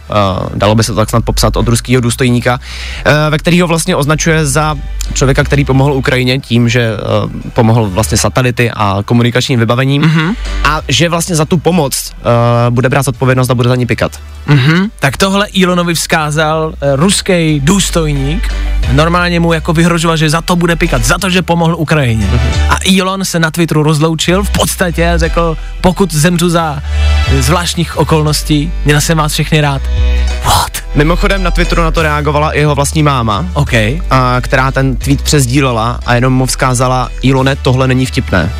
[0.56, 3.96] dalo by se to tak snad popsat od ruského důstojníka, uh, ve který ho vlastně
[3.96, 4.76] označuje za
[5.14, 10.36] člověka, který pomohl Ukrajině tím, že uh, pomohl vlastně satelity a komunikačním vybavením mm-hmm.
[10.64, 12.26] a že vlastně za tu pomoc uh,
[12.70, 14.12] bude brát odpovědnost a bude za ní pikat.
[14.48, 14.90] Mm-hmm.
[15.00, 18.54] Tak tohle Elonovi vzkázal uh, ruský důstojník,
[18.92, 22.30] normálně mu jako vyhrožoval, že za to bude pikat, za to, že pomohl Ukrajině.
[22.34, 22.62] Mm-hmm.
[22.70, 26.82] A Elon se na Twitteru rozloučil v podstatě řekl, pokud zemřu za
[27.40, 29.82] zvláštních okolností, měl jsem vás všechny rád.
[30.46, 30.81] What?
[30.96, 34.02] Mimochodem na Twitteru na to reagovala i jeho vlastní máma, okay.
[34.10, 38.52] a, která ten tweet přezdílela a jenom mu vzkázala, Ilone, tohle není vtipné.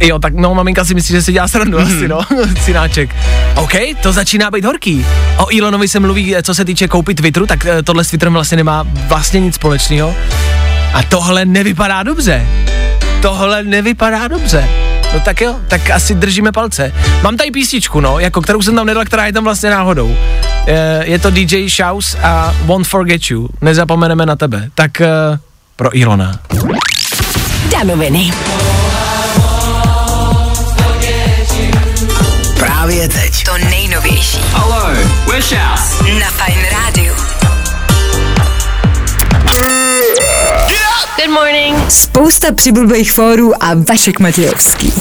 [0.00, 1.86] Jo, tak no, maminka si myslí, že si dělá srandu hmm.
[1.86, 2.20] asi, no,
[2.64, 3.14] synáček.
[3.54, 5.06] OK, to začíná být horký.
[5.36, 8.56] O Elonovi se mluví, co se týče koupit Twitteru, tak eh, tohle s Twitterem vlastně
[8.56, 10.14] nemá vlastně nic společného.
[10.94, 12.46] A tohle nevypadá dobře.
[13.22, 14.68] Tohle nevypadá dobře.
[15.14, 16.92] No tak jo, tak asi držíme palce.
[17.22, 20.16] Mám tady písničku, no, jako kterou jsem tam nedal, která je tam vlastně náhodou.
[20.68, 23.48] Je, je to DJ Shouse a Won't Forget You.
[23.60, 24.68] Nezapomeneme na tebe.
[24.74, 25.38] Tak uh,
[25.76, 26.40] pro Ilona.
[27.72, 28.30] Danoviny.
[32.58, 33.44] Právě teď.
[33.44, 34.38] To nejnovější.
[34.52, 34.90] Hello,
[35.26, 36.12] we're Shouse.
[36.20, 36.97] Na Fajn Rádiu.
[41.18, 41.76] Good morning.
[41.88, 44.92] Spousta přibulbých fórů a Vašek Matějovský.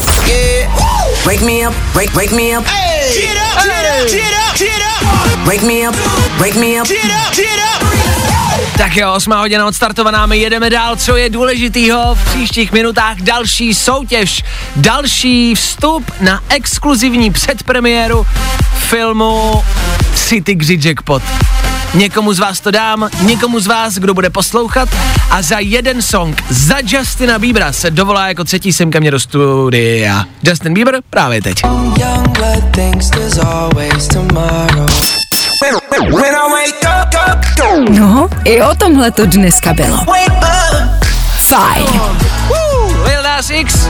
[1.25, 2.65] Wake me up, wake, wake me up.
[2.65, 4.69] Get up, get up, get up, get
[5.01, 5.47] up.
[5.47, 5.95] Wake me up,
[6.39, 6.87] wake me up.
[6.87, 8.77] Get up, get up.
[8.77, 13.73] Tak jo, 8 hodina odstartovaná, my jedeme dál, co je důležitýho v příštích minutách, další
[13.73, 14.43] soutěž,
[14.75, 18.27] další vstup na exkluzivní předpremiéru
[18.77, 19.63] filmu
[20.15, 21.23] City Grid Jackpot.
[21.93, 24.89] Někomu z vás to dám, někomu z vás, kdo bude poslouchat
[25.29, 29.19] a za jeden song za Justina Biebera se dovolá jako třetí sem ke mně do
[29.19, 30.25] studia.
[30.43, 31.61] Justin Bieber právě teď.
[37.89, 39.97] No, i o tomhle to dneska bylo.
[41.47, 41.85] Fajn.
[43.03, 43.87] Lil Nas X.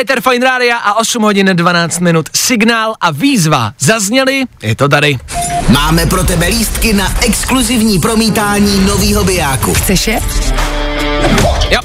[0.00, 2.28] Ether Fine Rádia a 8 hodin 12 minut.
[2.34, 5.18] Signál a výzva zazněly, je to tady.
[5.68, 9.74] Máme pro tebe lístky na exkluzivní promítání novýho bijáku.
[9.74, 10.20] Chceš je?
[11.70, 11.80] Jo.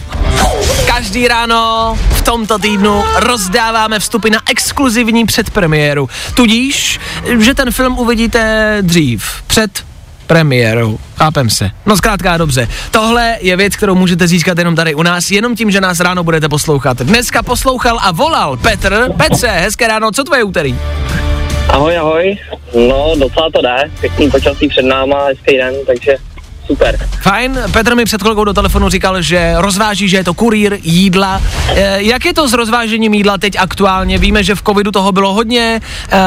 [0.88, 6.10] Každý ráno v tomto týdnu rozdáváme vstupy na exkluzivní předpremiéru.
[6.34, 7.00] Tudíž,
[7.40, 9.84] že ten film uvidíte dřív, před
[10.32, 10.98] premiérou.
[11.18, 11.70] Chápem se.
[11.86, 12.68] No zkrátka dobře.
[12.92, 16.24] Tohle je věc, kterou můžete získat jenom tady u nás, jenom tím, že nás ráno
[16.24, 16.98] budete poslouchat.
[16.98, 19.10] Dneska poslouchal a volal Petr.
[19.18, 20.76] Petře, hezké ráno, co tvoje úterý?
[21.70, 22.38] Ahoj, ahoj.
[22.88, 23.92] No, docela to jde.
[24.00, 26.16] Pěkný počasí před náma, hezký den, takže
[26.72, 26.98] super.
[27.22, 31.42] Fajn, Petr mi před chvilkou do telefonu říkal, že rozváží, že je to kurýr jídla.
[31.76, 34.18] E, jak je to s rozvážením jídla teď aktuálně?
[34.18, 36.18] Víme, že v covidu toho bylo hodně, e,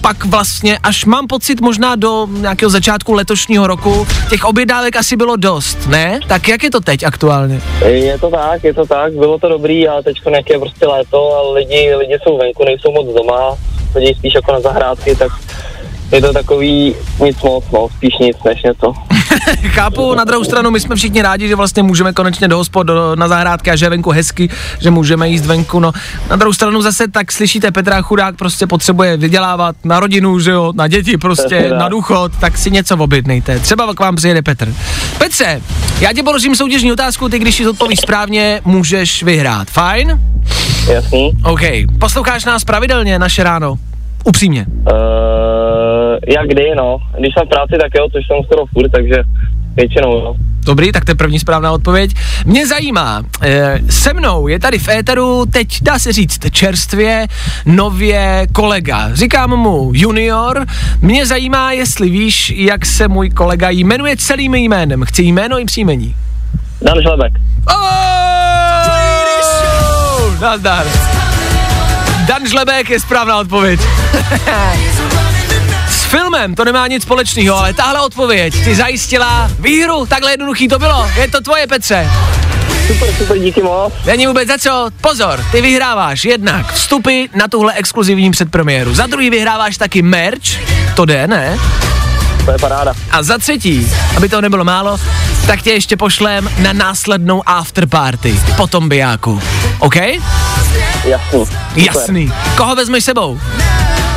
[0.00, 5.36] pak vlastně až mám pocit možná do nějakého začátku letošního roku, těch objednávek asi bylo
[5.36, 6.20] dost, ne?
[6.28, 7.60] Tak jak je to teď aktuálně?
[7.84, 11.36] Je to tak, je to tak, bylo to dobrý, ale teď jak je prostě léto
[11.36, 13.56] a lidi, lidi jsou venku, nejsou moc doma,
[13.92, 15.32] chodí spíš jako na zahrádky, tak
[16.14, 18.94] je to takový nic moc, no, spíš nic než něco.
[19.68, 23.16] Chápu, na druhou stranu my jsme všichni rádi, že vlastně můžeme konečně do hospod, do,
[23.16, 24.48] na zahrádky a že je venku hezky,
[24.80, 25.92] že můžeme jíst venku, no.
[26.30, 30.72] Na druhou stranu zase tak slyšíte Petra Chudák prostě potřebuje vydělávat na rodinu, že jo,
[30.74, 33.58] na děti prostě, na důchod, tak si něco objednejte.
[33.58, 34.74] Třeba k vám přijede Petr.
[35.18, 35.62] Petře,
[36.00, 39.68] já ti položím soutěžní otázku, ty když ji odpovíš správně, můžeš vyhrát.
[39.70, 40.20] Fajn?
[40.88, 41.32] Jasný?
[41.44, 41.60] OK.
[41.98, 43.74] Posloucháš nás pravidelně naše ráno?
[44.24, 44.66] Upřímně.
[44.68, 45.63] Uh,
[46.28, 46.96] jak kdy, no.
[47.18, 49.16] Když jsem v práci, tak jo, což jsem skoro furt, takže
[49.76, 50.34] většinou, no.
[50.64, 52.10] Dobrý, tak to je první správná odpověď.
[52.46, 57.26] Mě zajímá, e, se mnou je tady v éteru teď, dá se říct, čerstvě,
[57.66, 59.14] nově kolega.
[59.14, 60.66] Říkám mu junior.
[61.00, 65.02] Mě zajímá, jestli víš, jak se můj kolega jmenuje celým jménem.
[65.02, 66.14] Chci jméno i příjmení.
[66.82, 67.32] Dan Žlebek.
[67.68, 68.14] Oh!
[70.40, 70.86] Nazdar.
[72.26, 73.80] Dan Žlebek je správná odpověď.
[76.14, 81.10] Filmem to nemá nic společného, ale tahle odpověď ti zajistila výhru, takhle jednoduchý to bylo.
[81.16, 82.10] Je to tvoje, Petře.
[82.86, 83.92] Super, super, díky moc.
[84.06, 84.90] Není vůbec za co.
[85.00, 88.94] Pozor, ty vyhráváš jednak vstupy na tuhle exkluzivní předpremiéru.
[88.94, 90.42] Za druhý vyhráváš taky merch,
[90.94, 91.58] to jde, ne?
[92.44, 92.94] To je paráda.
[93.10, 94.98] A za třetí, aby to nebylo málo,
[95.46, 99.42] tak tě ještě pošlem na následnou afterparty po tom bijáku.
[99.78, 99.96] OK?
[101.04, 101.30] Jasný.
[101.30, 101.58] Super.
[101.76, 102.32] Jasný.
[102.56, 103.40] Koho vezmeš sebou?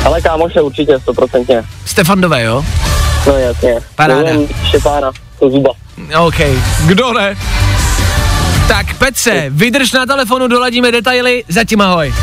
[0.04, 1.62] Ale kámoše určitě, stoprocentně.
[1.84, 2.64] Stefan Dové, jo?
[3.26, 3.74] No jasně.
[3.94, 4.30] Paráda.
[4.68, 5.70] Štěpána, to zuba.
[6.20, 6.36] OK.
[6.86, 7.36] Kdo ne?
[8.68, 12.14] Tak Petře, vydrž na telefonu, doladíme detaily, zatím ahoj.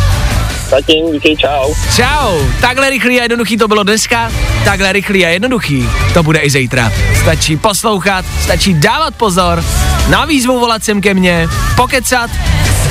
[0.69, 1.73] Zatím, díky, čau.
[1.95, 4.31] Čau, takhle rychlý a jednoduchý to bylo dneska,
[4.65, 6.91] takhle rychlý a jednoduchý to bude i zítra.
[7.21, 9.63] Stačí poslouchat, stačí dávat pozor,
[10.09, 12.29] na výzvu volat sem ke mně, pokecat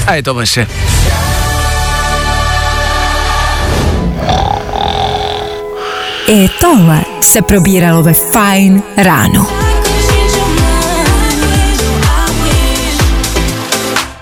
[0.06, 0.66] a je to vaše.
[6.28, 9.46] I tohle se probíralo ve Fajn ráno.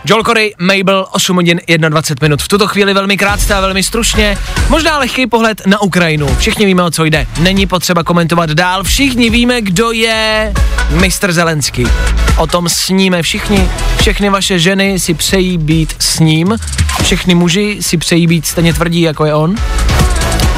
[0.04, 2.42] Joel Corey, Mabel, 8 hodin 21 minut.
[2.42, 4.38] V tuto chvíli velmi krátce a velmi stručně.
[4.68, 6.36] Možná lehký pohled na Ukrajinu.
[6.38, 7.26] Všichni víme, o co jde.
[7.40, 8.84] Není potřeba komentovat dál.
[8.84, 10.52] Všichni víme, kdo je
[10.90, 11.86] mistr Zelenský.
[12.36, 13.68] O tom sníme všichni.
[14.00, 16.56] Všechny vaše ženy si přejí být s ním.
[17.02, 19.56] Všechny muži si přejí být stejně tvrdí, jako je on.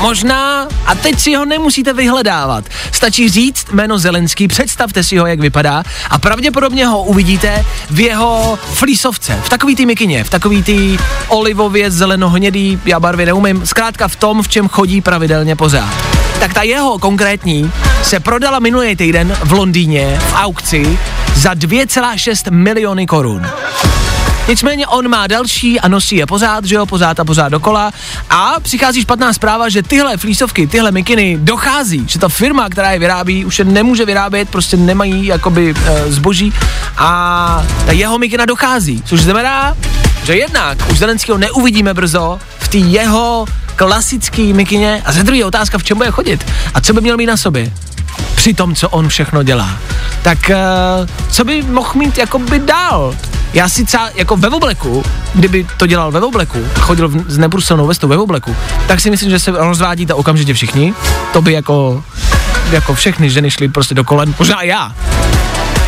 [0.04, 2.64] Možná, a teď si ho nemusíte vyhledávat.
[2.92, 8.58] Stačí říct jméno Zelenský, představte si ho, jak vypadá a pravděpodobně ho uvidíte v jeho
[8.62, 10.98] flísovce, v takový tý mikině, v takový tý
[11.28, 15.94] olivově zelenohnědý, já barvy neumím, zkrátka v tom, v čem chodí pravidelně pořád.
[16.40, 20.98] tak ta jeho konkrétní se prodala minulý týden v Londýně v aukci
[21.34, 23.46] za 2,6 miliony korun.
[24.48, 27.92] Nicméně on má další a nosí je pořád, že jo, pořád a pořád dokola.
[28.30, 32.98] A přichází špatná zpráva, že tyhle flísovky, tyhle mikiny dochází, že ta firma, která je
[32.98, 36.52] vyrábí, už je nemůže vyrábět, prostě nemají jakoby e, zboží.
[36.96, 39.76] A ta jeho mikina dochází, což znamená,
[40.24, 45.02] že jednak už Zelenského neuvidíme brzo v té jeho klasický mikině.
[45.04, 47.72] A ze druhé otázka, v čem bude chodit a co by měl mít na sobě
[48.34, 49.78] při tom, co on všechno dělá.
[50.22, 53.14] Tak uh, co by mohl mít jakoby dál?
[53.54, 55.04] Já si třeba jako ve obleku,
[55.34, 58.56] kdyby to dělal ve obleku, chodil v, s nebruselnou vestou ve obleku,
[58.86, 60.94] tak si myslím, že se rozvádíte okamžitě všichni.
[61.32, 62.04] To by jako,
[62.70, 64.92] jako všechny ženy šly prostě do kolen, možná já.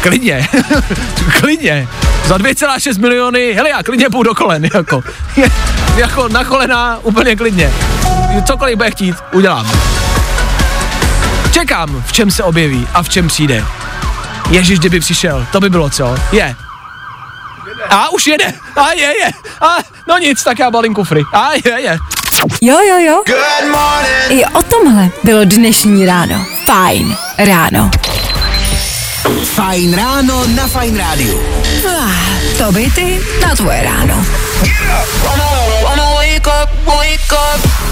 [0.02, 0.48] Klidně,
[1.40, 1.88] klidně.
[2.24, 5.02] Za 2,6 miliony, hele já klidně půjdu do kolen, jako.
[5.96, 7.72] jako na kolena úplně klidně.
[8.44, 9.66] Cokoliv bude chtít, udělám.
[11.56, 13.64] Čekám, v čem se objeví a v čem přijde.
[14.50, 16.14] Ježíš, kdyby přišel, to by bylo co?
[16.32, 16.56] Je.
[17.90, 18.52] A už jede.
[18.76, 19.30] A je, je.
[19.60, 19.76] A
[20.08, 21.22] no nic, tak já balím kufry.
[21.32, 21.98] A je, je.
[22.62, 23.22] Jo, jo, jo.
[24.28, 26.46] I o tomhle bylo dnešní ráno.
[26.66, 27.90] Fajn ráno.
[29.44, 31.40] Fajn ráno na Fajn rádiu.
[31.88, 32.10] Ah,
[32.58, 34.26] to by ty na tvoje ráno.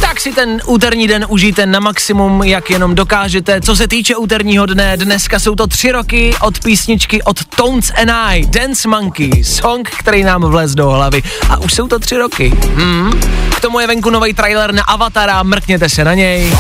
[0.01, 3.61] Tak si ten úterní den užijte na maximum, jak jenom dokážete.
[3.61, 8.11] Co se týče úterního dne, dneska jsou to tři roky od písničky od Tones and
[8.11, 11.23] I, Dance Monkey, song, který nám vlez do hlavy.
[11.49, 12.49] A už jsou to tři roky.
[12.75, 13.21] Hmm.
[13.57, 16.53] K tomu je venku nový trailer na Avatara, mrkněte se na něj.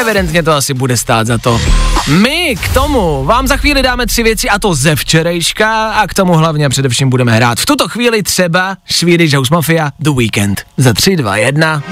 [0.00, 1.60] Evidentně to asi bude stát za to.
[2.08, 6.14] My k tomu vám za chvíli dáme tři věci a to ze včerejška a k
[6.14, 7.60] tomu hlavně především budeme hrát.
[7.60, 10.62] V tuto chvíli třeba Swedish House Mafia The Weekend.
[10.76, 11.82] Za 3, 2, 1.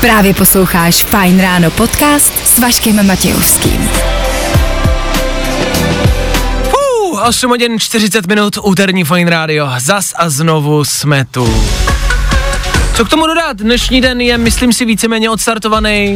[0.00, 3.90] Právě posloucháš Fajn ráno podcast s Vaškem Matějovským.
[7.12, 9.68] Uh, 8 hodin 40 minut, úterní Fine Radio.
[9.78, 11.64] Zas a znovu jsme tu.
[12.96, 13.56] Co k tomu dodat?
[13.56, 16.14] Dnešní den je, myslím si, víceméně odstartovaný.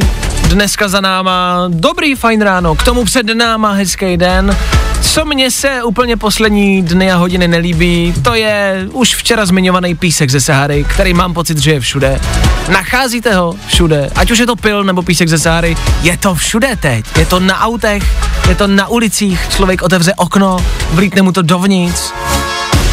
[0.49, 4.57] Dneska za náma dobrý fajn ráno, k tomu před náma hezký den.
[5.01, 10.31] Co mně se úplně poslední dny a hodiny nelíbí, to je už včera zmiňovaný písek
[10.31, 12.21] ze Sahary, který mám pocit, že je všude.
[12.69, 16.77] Nacházíte ho všude, ať už je to pil nebo písek ze Sahary, je to všude
[16.77, 17.05] teď.
[17.19, 18.03] Je to na autech,
[18.49, 20.57] je to na ulicích, člověk otevře okno,
[20.91, 22.01] vlítne mu to dovnitř,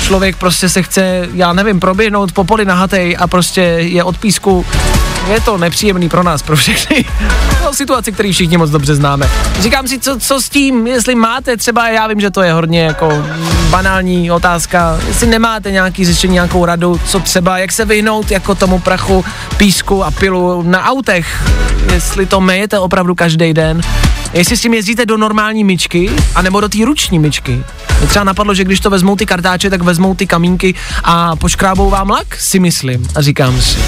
[0.07, 4.65] člověk prostě se chce, já nevím, proběhnout po poli nahatej a prostě je od písku.
[5.29, 7.05] Je to nepříjemný pro nás, pro všechny.
[7.63, 9.29] No, situace, který všichni moc dobře známe.
[9.59, 12.81] Říkám si, co, co s tím, jestli máte třeba, já vím, že to je hodně
[12.81, 13.25] jako
[13.69, 18.79] banální otázka, jestli nemáte nějaký řešení, nějakou radu, co třeba, jak se vyhnout jako tomu
[18.79, 19.25] prachu,
[19.57, 21.43] písku a pilu na autech,
[21.93, 23.81] jestli to mejete opravdu každý den,
[24.33, 27.63] jestli s tím jezdíte do normální myčky, anebo do té ruční myčky.
[27.99, 31.89] Mě třeba napadlo, že když to vezmou ty kartáče, tak vezmou ty kamínky a poškrábou
[31.89, 33.07] vám lak, si myslím.
[33.15, 33.79] A říkám si,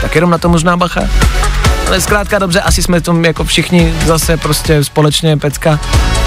[0.00, 1.00] tak jenom na to možná bacha.
[1.86, 5.80] Ale zkrátka dobře, asi jsme tom jako všichni zase prostě společně pecka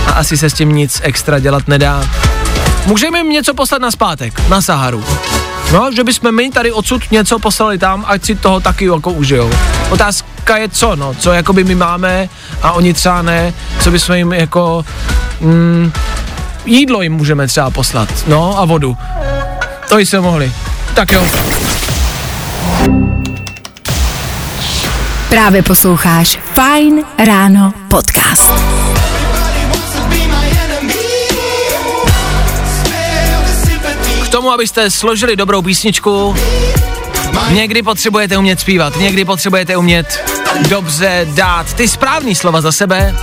[0.07, 2.03] a asi se s tím nic extra dělat nedá.
[2.85, 5.03] Můžeme jim něco poslat na zpátek, na Saharu.
[5.71, 9.51] No, že bychom my tady odsud něco poslali tam, ať si toho taky jako užijou.
[9.89, 12.29] Otázka je co, no, co jakoby my máme
[12.61, 14.85] a oni třeba ne, co bychom jim jako,
[15.41, 15.91] mm,
[16.65, 18.97] jídlo jim můžeme třeba poslat, no a vodu.
[19.89, 20.51] To jsme mohli.
[20.93, 21.25] Tak jo.
[25.31, 28.53] Právě posloucháš Fajn ráno podcast.
[34.23, 36.35] K tomu, abyste složili dobrou písničku,
[37.49, 40.31] někdy potřebujete umět zpívat, někdy potřebujete umět
[40.69, 43.15] dobře dát ty správný slova za sebe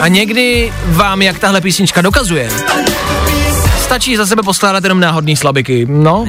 [0.00, 2.50] a někdy vám, jak tahle písnička dokazuje,
[3.90, 6.24] stačí za sebe poskládat jenom náhodný slabiky, no.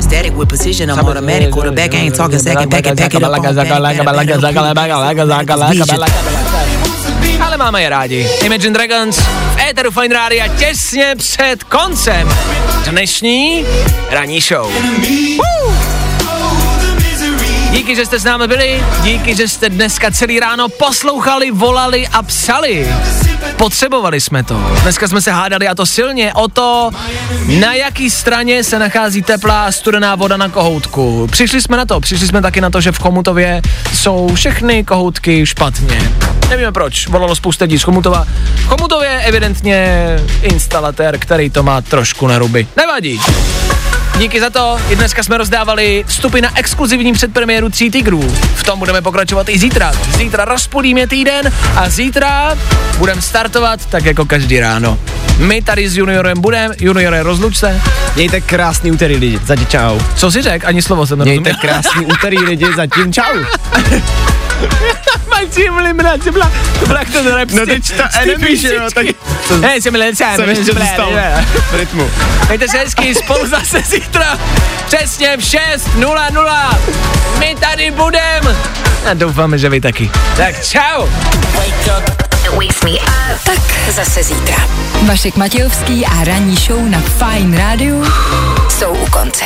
[7.42, 8.30] Ale máme je rádi.
[8.44, 12.30] Imagine Dragons v Eteru Fine Radio těsně před koncem
[12.90, 13.66] dnešní
[14.10, 14.72] ranní show.
[15.38, 15.74] Woo!
[17.72, 22.24] Díky, že jste s námi byli, díky, že jste dneska celý ráno poslouchali, volali a
[22.24, 22.88] psali.
[23.62, 24.78] Potřebovali jsme to.
[24.82, 26.90] Dneska jsme se hádali a to silně o to,
[27.60, 31.28] na jaký straně se nachází teplá studená voda na kohoutku.
[31.32, 33.62] Přišli jsme na to, přišli jsme taky na to, že v Chomutově
[33.94, 36.12] jsou všechny kohoutky špatně.
[36.50, 38.26] Nevíme proč, volalo spousta lidí z Chomutova.
[38.56, 40.08] V Chomutově evidentně
[40.42, 42.68] instalatér, který to má trošku na ruby.
[42.78, 43.22] Nevadí.
[44.22, 44.78] Díky za to.
[44.90, 48.36] I dneska jsme rozdávali vstupy na exkluzivní předpremiéru Tří tigrů.
[48.56, 49.92] V tom budeme pokračovat i zítra.
[50.18, 52.58] Zítra rozpůlíme týden a zítra
[52.98, 54.98] budeme startovat tak jako každý ráno.
[55.38, 57.82] My tady s juniorem budeme, juniore rozluč se.
[58.16, 60.00] Mějte krásný úterý lidi, zatím čau.
[60.16, 60.66] Co si řek?
[60.66, 61.74] Ani slovo jsem Mějte nerozuměl.
[61.82, 63.38] krásný úterý lidi, zatím čau.
[65.44, 68.82] Maxim Limra, to byla, to byla jak ten rap No teď to enemy, že jo,
[68.94, 69.06] tak
[69.62, 71.12] Hej, jsem lecen, jsem ještě zůstal
[71.72, 72.10] v rytmu.
[72.48, 74.40] Mějte se hezky, spolu zase zítra,
[74.86, 76.78] přesně v 6.00.
[77.40, 78.58] My tady budem.
[79.12, 80.12] A doufáme, že vy taky.
[80.38, 81.08] Tak čau.
[83.44, 84.68] Tak zase zítra.
[85.06, 87.96] Vašek Matějovský a ranní show na Fine Radio
[88.70, 89.46] jsou u konce.